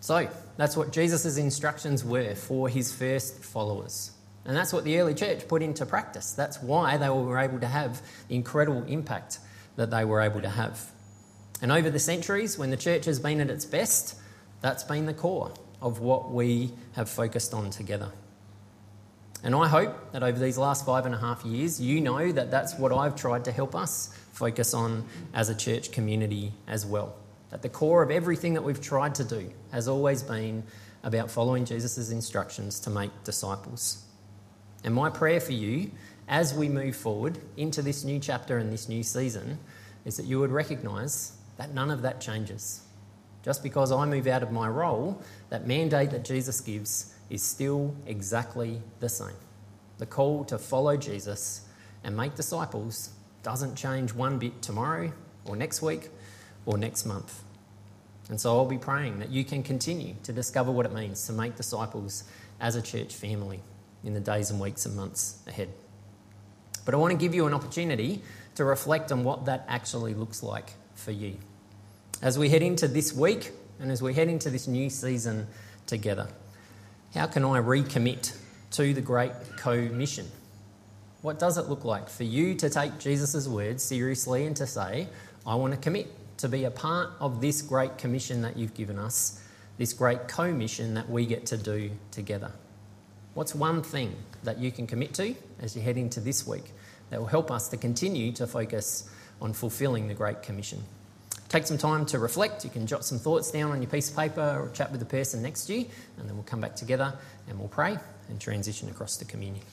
So, 0.02 0.28
that's 0.58 0.76
what 0.76 0.92
Jesus' 0.92 1.38
instructions 1.38 2.04
were 2.04 2.36
for 2.36 2.68
his 2.68 2.94
first 2.94 3.44
followers. 3.44 4.12
And 4.46 4.58
that's 4.58 4.74
what 4.74 4.84
the 4.84 5.00
early 5.00 5.14
church 5.14 5.48
put 5.48 5.62
into 5.62 5.86
practice. 5.86 6.34
That's 6.34 6.62
why 6.62 6.98
they 6.98 7.10
were 7.10 7.38
able 7.38 7.60
to 7.60 7.68
have 7.68 8.02
the 8.28 8.36
incredible 8.36 8.84
impact 8.86 9.40
that 9.76 9.92
they 9.92 10.04
were 10.04 10.22
able 10.22 10.42
to 10.42 10.50
have. 10.50 10.92
And 11.62 11.72
over 11.72 11.90
the 11.92 12.00
centuries, 12.00 12.58
when 12.58 12.72
the 12.72 12.78
church 12.78 13.06
has 13.06 13.20
been 13.20 13.40
at 13.40 13.52
its 13.52 13.66
best, 13.66 14.16
that's 14.62 14.84
been 14.84 15.06
the 15.06 15.14
core 15.14 15.54
of 15.82 16.00
what 16.00 16.32
we 16.32 16.74
have 16.94 17.08
focused 17.08 17.54
on 17.54 17.70
together. 17.70 18.12
And 19.44 19.56
I 19.56 19.68
hope 19.68 20.12
that 20.12 20.24
over 20.24 20.40
these 20.40 20.58
last 20.58 20.86
five 20.86 21.06
and 21.06 21.16
a 21.16 21.18
half 21.18 21.46
years, 21.46 21.80
you 21.80 22.02
know 22.02 22.32
that 22.32 22.50
that's 22.52 22.76
what 22.76 22.92
I've 22.92 23.16
tried 23.16 23.46
to 23.46 23.52
help 23.52 23.76
us 23.76 24.16
focus 24.34 24.74
on 24.74 25.06
as 25.34 25.50
a 25.50 25.56
church 25.56 25.92
community 25.92 26.54
as 26.68 26.86
well. 26.86 27.16
That 27.52 27.62
the 27.62 27.70
core 27.70 28.02
of 28.02 28.12
everything 28.12 28.54
that 28.56 28.64
we've 28.64 28.82
tried 28.82 29.16
to 29.16 29.24
do 29.24 29.52
has 29.72 29.88
always 29.88 30.24
been 30.24 30.64
about 31.04 31.30
following 31.30 31.66
Jesus' 31.66 32.12
instructions 32.12 32.80
to 32.82 32.90
make 32.90 33.12
disciples. 33.24 34.04
And 34.84 34.94
my 34.94 35.10
prayer 35.10 35.40
for 35.40 35.52
you 35.52 35.92
as 36.28 36.54
we 36.54 36.70
move 36.70 36.96
forward 36.96 37.38
into 37.58 37.82
this 37.82 38.04
new 38.04 38.20
chapter 38.20 38.58
and 38.58 38.72
this 38.72 38.88
new 38.88 39.04
season 39.04 39.60
is 40.06 40.18
that 40.18 40.26
you 40.26 40.40
would 40.40 40.52
recognise 40.52 41.34
that 41.58 41.74
none 41.74 41.92
of 41.92 42.02
that 42.02 42.22
changes. 42.22 42.82
Just 43.44 43.64
because 43.64 43.92
I 43.92 44.06
move 44.06 44.28
out 44.28 44.44
of 44.44 44.52
my 44.52 44.68
role, 44.68 45.22
that 45.50 45.68
mandate 45.68 46.12
that 46.12 46.24
Jesus 46.24 46.62
gives 46.62 47.14
is 47.30 47.44
still 47.44 47.96
exactly 48.06 48.82
the 49.00 49.10
same. 49.10 49.36
The 49.98 50.06
call 50.06 50.46
to 50.46 50.58
follow 50.58 50.98
Jesus 50.98 51.68
and 52.04 52.16
make 52.16 52.36
disciples 52.36 53.12
doesn't 53.44 53.76
change 53.76 54.14
one 54.14 54.40
bit 54.40 54.62
tomorrow 54.62 55.12
or 55.46 55.56
next 55.56 55.82
week 55.82 56.10
or 56.66 56.78
next 56.78 57.06
month. 57.06 57.44
And 58.30 58.40
so 58.40 58.58
I'll 58.58 58.66
be 58.66 58.78
praying 58.78 59.20
that 59.20 59.30
you 59.30 59.44
can 59.44 59.62
continue 59.64 60.16
to 60.24 60.32
discover 60.32 60.72
what 60.72 60.86
it 60.86 60.94
means 60.94 61.26
to 61.28 61.34
make 61.34 61.56
disciples 61.56 62.24
as 62.60 62.76
a 62.76 62.82
church 62.82 63.14
family 63.14 63.60
in 64.04 64.14
the 64.14 64.20
days 64.20 64.52
and 64.52 64.60
weeks 64.60 64.86
and 64.86 64.96
months 64.96 65.40
ahead. 65.48 65.70
But 66.86 66.94
I 66.94 66.98
want 66.98 67.12
to 67.12 67.18
give 67.18 67.36
you 67.36 67.46
an 67.46 67.54
opportunity 67.54 68.22
to 68.56 68.64
reflect 68.64 69.12
on 69.12 69.24
what 69.24 69.46
that 69.46 69.66
actually 69.68 70.14
looks 70.14 70.42
like 70.44 70.74
for 70.96 71.12
you. 71.12 71.38
As 72.22 72.38
we 72.38 72.50
head 72.50 72.62
into 72.62 72.88
this 72.88 73.14
week 73.14 73.52
and 73.80 73.92
as 73.92 74.02
we 74.02 74.14
head 74.14 74.30
into 74.30 74.50
this 74.50 74.68
new 74.68 74.90
season 74.90 75.48
together, 75.86 76.28
how 77.14 77.28
can 77.28 77.44
I 77.44 77.60
recommit 77.60 78.36
to 78.72 78.94
the 78.94 79.02
Great 79.02 79.32
Commission? 79.58 80.28
What 81.22 81.38
does 81.38 81.58
it 81.58 81.68
look 81.68 81.84
like 81.84 82.10
for 82.10 82.24
you 82.24 82.56
to 82.56 82.70
take 82.70 82.98
Jesus' 82.98 83.48
words 83.48 83.84
seriously 83.84 84.46
and 84.46 84.56
to 84.56 84.66
say, 84.66 85.08
I 85.46 85.56
want 85.56 85.74
to 85.74 85.80
commit 85.80 86.08
to 86.42 86.50
be 86.50 86.64
a 86.64 86.72
part 86.72 87.10
of 87.20 87.40
this 87.40 87.62
great 87.62 87.98
commission 87.98 88.42
that 88.42 88.58
you've 88.58 88.74
given 88.74 88.98
us, 88.98 89.42
this 89.78 89.94
great 89.94 90.28
co-mission 90.28 90.96
that 90.96 91.10
we 91.10 91.26
get 91.26 91.46
to 91.48 91.58
do 91.58 91.92
together? 92.12 92.52
What's 93.34 93.56
one 93.56 93.82
thing 93.82 94.16
that 94.44 94.58
you 94.58 94.72
can 94.72 94.88
commit 94.88 95.14
to 95.16 95.36
as 95.62 95.76
you 95.76 95.82
head 95.82 95.98
into 95.98 96.20
this 96.20 96.46
week 96.46 96.72
that 97.10 97.20
will 97.20 97.28
help 97.28 97.52
us 97.52 97.70
to 97.70 97.78
continue 97.78 98.32
to 98.34 98.48
focus 98.48 99.10
on 99.42 99.54
fulfilling 99.54 100.08
the 100.08 100.14
Great 100.14 100.42
Commission? 100.42 100.84
Take 101.48 101.68
some 101.68 101.78
time 101.78 102.06
to 102.08 102.20
reflect. 102.20 102.64
You 102.64 102.72
can 102.72 102.88
jot 102.88 103.06
some 103.06 103.20
thoughts 103.20 103.52
down 103.52 103.72
on 103.72 103.82
your 103.82 103.92
piece 103.92 104.10
of 104.10 104.16
paper 104.16 104.42
or 104.42 104.70
chat 104.74 104.92
with 104.92 105.00
the 105.00 105.06
person 105.06 105.42
next 105.42 105.66
to 105.66 105.74
you, 105.74 105.86
and 106.18 106.28
then 106.28 106.36
we'll 106.36 106.44
come 106.44 106.62
back 106.62 106.76
together 106.76 107.14
and 107.48 107.60
we'll 107.60 107.68
pray 107.68 107.98
and 108.30 108.40
transition 108.40 108.90
across 108.90 109.18
to 109.18 109.26
communion. 109.26 109.64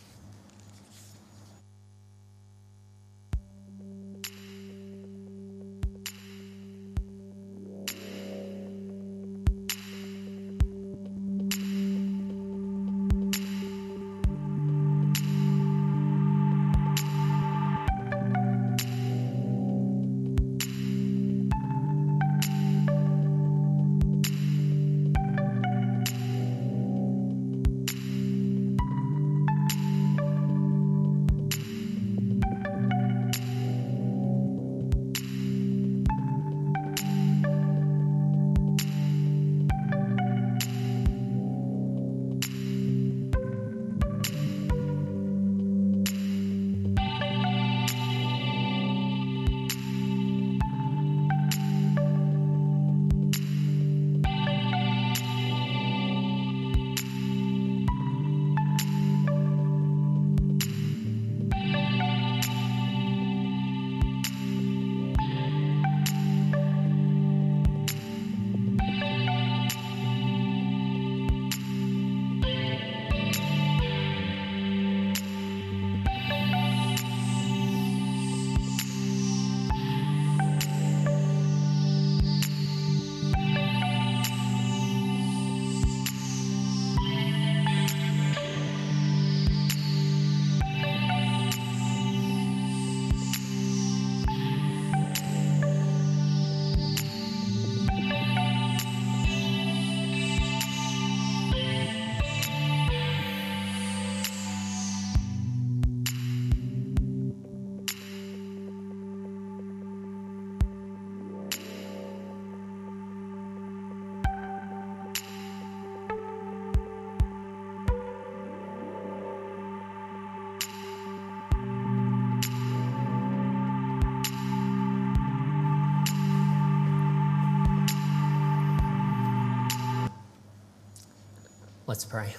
Let's 131.99 132.05
pray. 132.05 132.33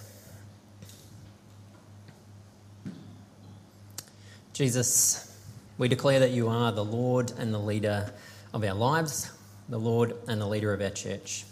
Jesus, 4.53 5.37
we 5.77 5.89
declare 5.89 6.21
that 6.21 6.31
you 6.31 6.47
are 6.47 6.71
the 6.71 6.85
Lord 6.85 7.33
and 7.37 7.53
the 7.53 7.59
leader 7.59 8.13
of 8.53 8.63
our 8.63 8.73
lives, 8.73 9.29
the 9.67 9.77
Lord 9.77 10.15
and 10.29 10.39
the 10.39 10.47
leader 10.47 10.71
of 10.71 10.81
our 10.81 10.91
church. 10.91 11.43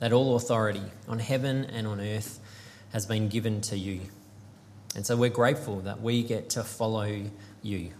That 0.00 0.12
all 0.12 0.34
authority 0.34 0.82
on 1.06 1.20
heaven 1.20 1.66
and 1.66 1.86
on 1.86 2.00
earth 2.00 2.40
has 2.92 3.06
been 3.06 3.28
given 3.28 3.60
to 3.60 3.78
you. 3.78 4.00
And 4.96 5.06
so 5.06 5.16
we're 5.16 5.30
grateful 5.30 5.78
that 5.82 6.02
we 6.02 6.24
get 6.24 6.50
to 6.50 6.64
follow 6.64 7.22
you. 7.62 7.92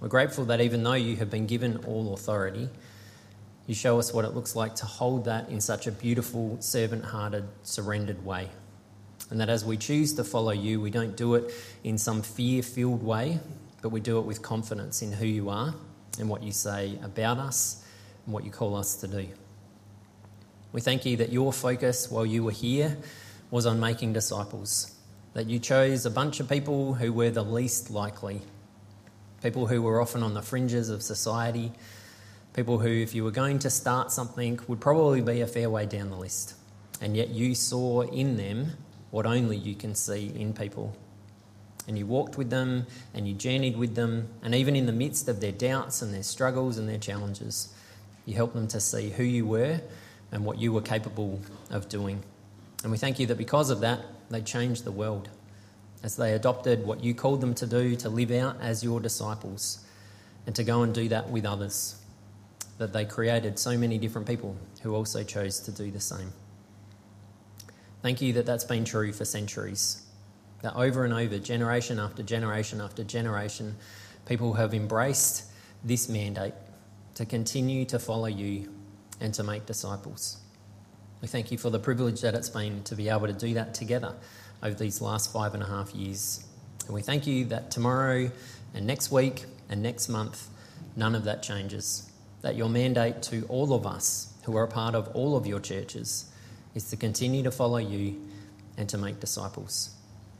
We're 0.00 0.08
grateful 0.08 0.46
that 0.46 0.62
even 0.62 0.82
though 0.82 0.94
you 0.94 1.16
have 1.16 1.28
been 1.28 1.46
given 1.46 1.76
all 1.84 2.14
authority, 2.14 2.70
you 3.70 3.74
show 3.76 4.00
us 4.00 4.12
what 4.12 4.24
it 4.24 4.34
looks 4.34 4.56
like 4.56 4.74
to 4.74 4.84
hold 4.84 5.26
that 5.26 5.48
in 5.48 5.60
such 5.60 5.86
a 5.86 5.92
beautiful, 5.92 6.56
servant 6.60 7.04
hearted, 7.04 7.44
surrendered 7.62 8.24
way. 8.24 8.48
And 9.30 9.40
that 9.40 9.48
as 9.48 9.64
we 9.64 9.76
choose 9.76 10.14
to 10.14 10.24
follow 10.24 10.50
you, 10.50 10.80
we 10.80 10.90
don't 10.90 11.16
do 11.16 11.36
it 11.36 11.54
in 11.84 11.96
some 11.96 12.20
fear 12.22 12.64
filled 12.64 13.00
way, 13.00 13.38
but 13.80 13.90
we 13.90 14.00
do 14.00 14.18
it 14.18 14.22
with 14.22 14.42
confidence 14.42 15.02
in 15.02 15.12
who 15.12 15.24
you 15.24 15.50
are 15.50 15.72
and 16.18 16.28
what 16.28 16.42
you 16.42 16.50
say 16.50 16.98
about 17.04 17.38
us 17.38 17.86
and 18.24 18.34
what 18.34 18.42
you 18.42 18.50
call 18.50 18.74
us 18.74 18.96
to 18.96 19.06
do. 19.06 19.28
We 20.72 20.80
thank 20.80 21.06
you 21.06 21.18
that 21.18 21.30
your 21.30 21.52
focus 21.52 22.10
while 22.10 22.26
you 22.26 22.42
were 22.42 22.50
here 22.50 22.98
was 23.52 23.66
on 23.66 23.78
making 23.78 24.14
disciples, 24.14 24.96
that 25.34 25.46
you 25.46 25.60
chose 25.60 26.04
a 26.04 26.10
bunch 26.10 26.40
of 26.40 26.48
people 26.48 26.94
who 26.94 27.12
were 27.12 27.30
the 27.30 27.44
least 27.44 27.88
likely, 27.88 28.40
people 29.44 29.68
who 29.68 29.80
were 29.80 30.00
often 30.00 30.24
on 30.24 30.34
the 30.34 30.42
fringes 30.42 30.88
of 30.88 31.04
society, 31.04 31.70
people 32.54 32.78
who, 32.78 32.88
if 32.88 33.14
you 33.14 33.24
were 33.24 33.30
going 33.30 33.58
to 33.60 33.70
start 33.70 34.10
something, 34.10 34.58
would 34.66 34.80
probably 34.80 35.20
be 35.20 35.40
a 35.40 35.46
fair 35.46 35.70
way 35.70 35.86
down 35.86 36.10
the 36.10 36.16
list. 36.16 36.54
And 37.00 37.16
yet 37.16 37.30
you 37.30 37.54
saw 37.54 38.02
in 38.02 38.36
them 38.36 38.72
what 39.10 39.26
only 39.26 39.56
you 39.56 39.74
can 39.74 39.94
see 39.94 40.32
in 40.34 40.52
people. 40.52 40.96
And 41.88 41.98
you 41.98 42.06
walked 42.06 42.36
with 42.36 42.50
them 42.50 42.86
and 43.14 43.26
you 43.26 43.34
journeyed 43.34 43.76
with 43.76 43.94
them, 43.94 44.28
and 44.42 44.54
even 44.54 44.76
in 44.76 44.86
the 44.86 44.92
midst 44.92 45.28
of 45.28 45.40
their 45.40 45.52
doubts 45.52 46.02
and 46.02 46.12
their 46.12 46.22
struggles 46.22 46.78
and 46.78 46.88
their 46.88 46.98
challenges, 46.98 47.74
you 48.26 48.34
helped 48.34 48.54
them 48.54 48.68
to 48.68 48.80
see 48.80 49.10
who 49.10 49.24
you 49.24 49.46
were 49.46 49.80
and 50.30 50.44
what 50.44 50.58
you 50.58 50.72
were 50.72 50.82
capable 50.82 51.40
of 51.70 51.88
doing. 51.88 52.22
And 52.82 52.92
we 52.92 52.98
thank 52.98 53.18
you 53.18 53.26
that 53.26 53.38
because 53.38 53.70
of 53.70 53.80
that, 53.80 54.00
they 54.30 54.40
changed 54.40 54.84
the 54.84 54.92
world 54.92 55.28
as 56.02 56.16
they 56.16 56.32
adopted 56.32 56.86
what 56.86 57.02
you 57.02 57.14
called 57.14 57.40
them 57.40 57.54
to 57.54 57.66
do 57.66 57.96
to 57.96 58.08
live 58.08 58.30
out 58.30 58.56
as 58.60 58.82
your 58.82 59.00
disciples 59.00 59.84
and 60.46 60.54
to 60.54 60.64
go 60.64 60.82
and 60.82 60.94
do 60.94 61.08
that 61.08 61.28
with 61.28 61.44
others. 61.44 61.99
That 62.80 62.94
they 62.94 63.04
created 63.04 63.58
so 63.58 63.76
many 63.76 63.98
different 63.98 64.26
people 64.26 64.56
who 64.82 64.94
also 64.94 65.22
chose 65.22 65.60
to 65.60 65.70
do 65.70 65.90
the 65.90 66.00
same. 66.00 66.32
Thank 68.00 68.22
you 68.22 68.32
that 68.32 68.46
that's 68.46 68.64
been 68.64 68.86
true 68.86 69.12
for 69.12 69.26
centuries. 69.26 70.00
That 70.62 70.74
over 70.74 71.04
and 71.04 71.12
over, 71.12 71.38
generation 71.38 71.98
after 71.98 72.22
generation 72.22 72.80
after 72.80 73.04
generation, 73.04 73.76
people 74.24 74.54
have 74.54 74.72
embraced 74.72 75.44
this 75.84 76.08
mandate 76.08 76.54
to 77.16 77.26
continue 77.26 77.84
to 77.84 77.98
follow 77.98 78.28
you 78.28 78.72
and 79.20 79.34
to 79.34 79.42
make 79.42 79.66
disciples. 79.66 80.38
We 81.20 81.28
thank 81.28 81.52
you 81.52 81.58
for 81.58 81.68
the 81.68 81.78
privilege 81.78 82.22
that 82.22 82.34
it's 82.34 82.48
been 82.48 82.82
to 82.84 82.96
be 82.96 83.10
able 83.10 83.26
to 83.26 83.34
do 83.34 83.52
that 83.54 83.74
together 83.74 84.14
over 84.62 84.74
these 84.74 85.02
last 85.02 85.30
five 85.34 85.52
and 85.52 85.62
a 85.62 85.66
half 85.66 85.94
years. 85.94 86.46
And 86.86 86.94
we 86.94 87.02
thank 87.02 87.26
you 87.26 87.44
that 87.44 87.70
tomorrow 87.70 88.30
and 88.72 88.86
next 88.86 89.12
week 89.12 89.44
and 89.68 89.82
next 89.82 90.08
month, 90.08 90.48
none 90.96 91.14
of 91.14 91.24
that 91.24 91.42
changes. 91.42 92.09
That 92.42 92.56
your 92.56 92.68
mandate 92.68 93.22
to 93.24 93.44
all 93.48 93.72
of 93.72 93.86
us 93.86 94.32
who 94.44 94.56
are 94.56 94.64
a 94.64 94.68
part 94.68 94.94
of 94.94 95.08
all 95.08 95.36
of 95.36 95.46
your 95.46 95.60
churches 95.60 96.30
is 96.74 96.88
to 96.90 96.96
continue 96.96 97.42
to 97.42 97.50
follow 97.50 97.78
you 97.78 98.20
and 98.76 98.88
to 98.88 98.98
make 98.98 99.20
disciples. 99.20 99.90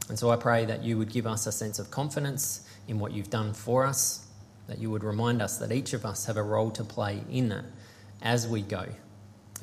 And 0.09 0.19
so 0.19 0.31
I 0.31 0.37
pray 0.37 0.65
that 0.65 0.83
you 0.83 0.99
would 0.99 1.13
give 1.13 1.27
us 1.27 1.47
a 1.47 1.53
sense 1.53 1.79
of 1.79 1.91
confidence 1.91 2.67
in 2.89 2.99
what 2.99 3.13
you've 3.13 3.31
done 3.31 3.53
for 3.53 3.87
us, 3.87 4.27
that 4.67 4.79
you 4.79 4.91
would 4.91 5.05
remind 5.05 5.43
us 5.43 5.59
that 5.59 5.73
each 5.73 5.93
of 5.93 6.05
us 6.05 6.27
have 6.27 6.37
a 6.37 6.43
role 6.43 6.71
to 6.73 6.85
play 6.85 7.23
in 7.31 7.49
that 7.51 7.65
as 8.23 8.49
we 8.49 8.63
go, 8.63 8.87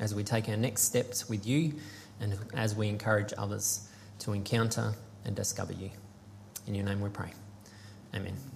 as 0.00 0.14
we 0.14 0.22
take 0.22 0.48
our 0.48 0.56
next 0.56 0.82
steps 0.82 1.28
with 1.28 1.46
you, 1.46 1.74
and 2.20 2.36
as 2.54 2.74
we 2.74 2.88
encourage 2.88 3.32
others 3.36 3.88
to 4.20 4.32
encounter 4.32 4.94
and 5.24 5.36
discover 5.36 5.72
you. 5.72 5.90
In 6.66 6.74
your 6.74 6.84
name 6.84 7.00
we 7.00 7.10
pray. 7.10 7.32
Amen. 8.14 8.47